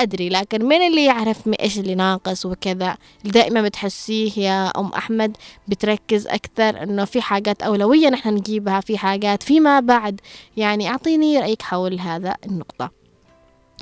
[0.03, 5.37] أدري لكن من اللي يعرف إيش اللي ناقص وكذا؟ دائما بتحسيه يا أم أحمد
[5.69, 10.21] بتركز أكثر إنه في حاجات أولوية نحن نجيبها في حاجات فيما بعد.
[10.57, 13.00] يعني أعطيني رأيك حول هذا النقطة.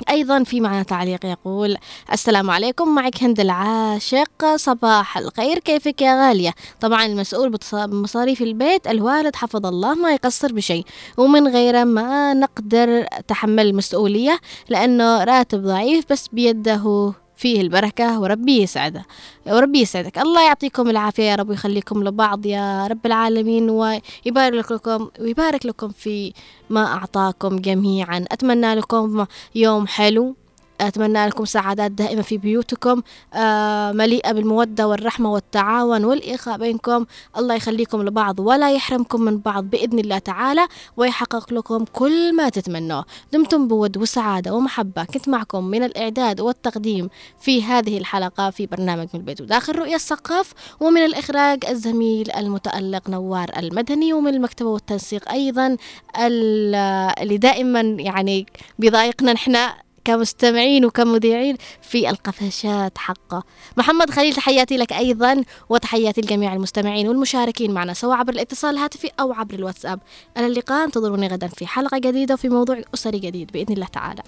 [0.09, 1.77] أيضا في معنا تعليق يقول
[2.13, 9.35] السلام عليكم معك هند العاشق صباح الخير كيفك يا غالية؟ طبعا المسؤول بمصاريف البيت الوالد
[9.35, 10.85] حفظ الله ما يقصر بشيء
[11.17, 14.39] ومن غيره ما نقدر تحمل المسؤولية
[14.69, 19.05] لأنه راتب ضعيف بس بيده فيه البركة وربي يسعده.
[19.47, 20.17] وربي يسعدك.
[20.17, 26.33] الله يعطيكم العافية يا رب ويخليكم لبعض يا رب العالمين ويبارك لكم ويبارك لكم في
[26.69, 28.25] ما أعطاكم جميعا.
[28.31, 29.25] أتمنى لكم
[29.55, 30.35] يوم حلو.
[30.81, 33.01] أتمنى لكم سعادات دائمة في بيوتكم
[33.33, 37.05] آه مليئة بالمودة والرحمة والتعاون والإخاء بينكم.
[37.37, 40.67] الله يخليكم لبعض ولا يحرمكم من بعض بإذن الله تعالى
[40.97, 43.05] ويحقق لكم كل ما تتمنوه.
[43.33, 45.03] دمتم بود وسعادة ومحبة.
[45.03, 47.09] كنت معكم من الإعداد والتقديم
[47.39, 53.49] في هذه الحلقة في برنامج من البيت وداخل رؤية الثقاف ومن الإخراج الزميل المتألق نوار
[53.57, 55.77] المدني ومن المكتبة والتنسيق أيضا
[56.19, 56.75] ال-
[57.21, 58.45] اللي دائما يعني
[58.79, 59.57] بيضايقنا نحن
[60.05, 63.43] كمستمعين وكمذيعين في القفشات حقه.
[63.77, 69.33] محمد خليل تحياتي لك أيضا وتحياتي لجميع المستمعين والمشاركين معنا سواء عبر الاتصال الهاتفي أو
[69.33, 69.99] عبر الواتساب.
[70.37, 74.23] إلى اللقاء انتظروني غدا في حلقة جديدة وفي موضوع أسري جديد بإذن الله تعالى.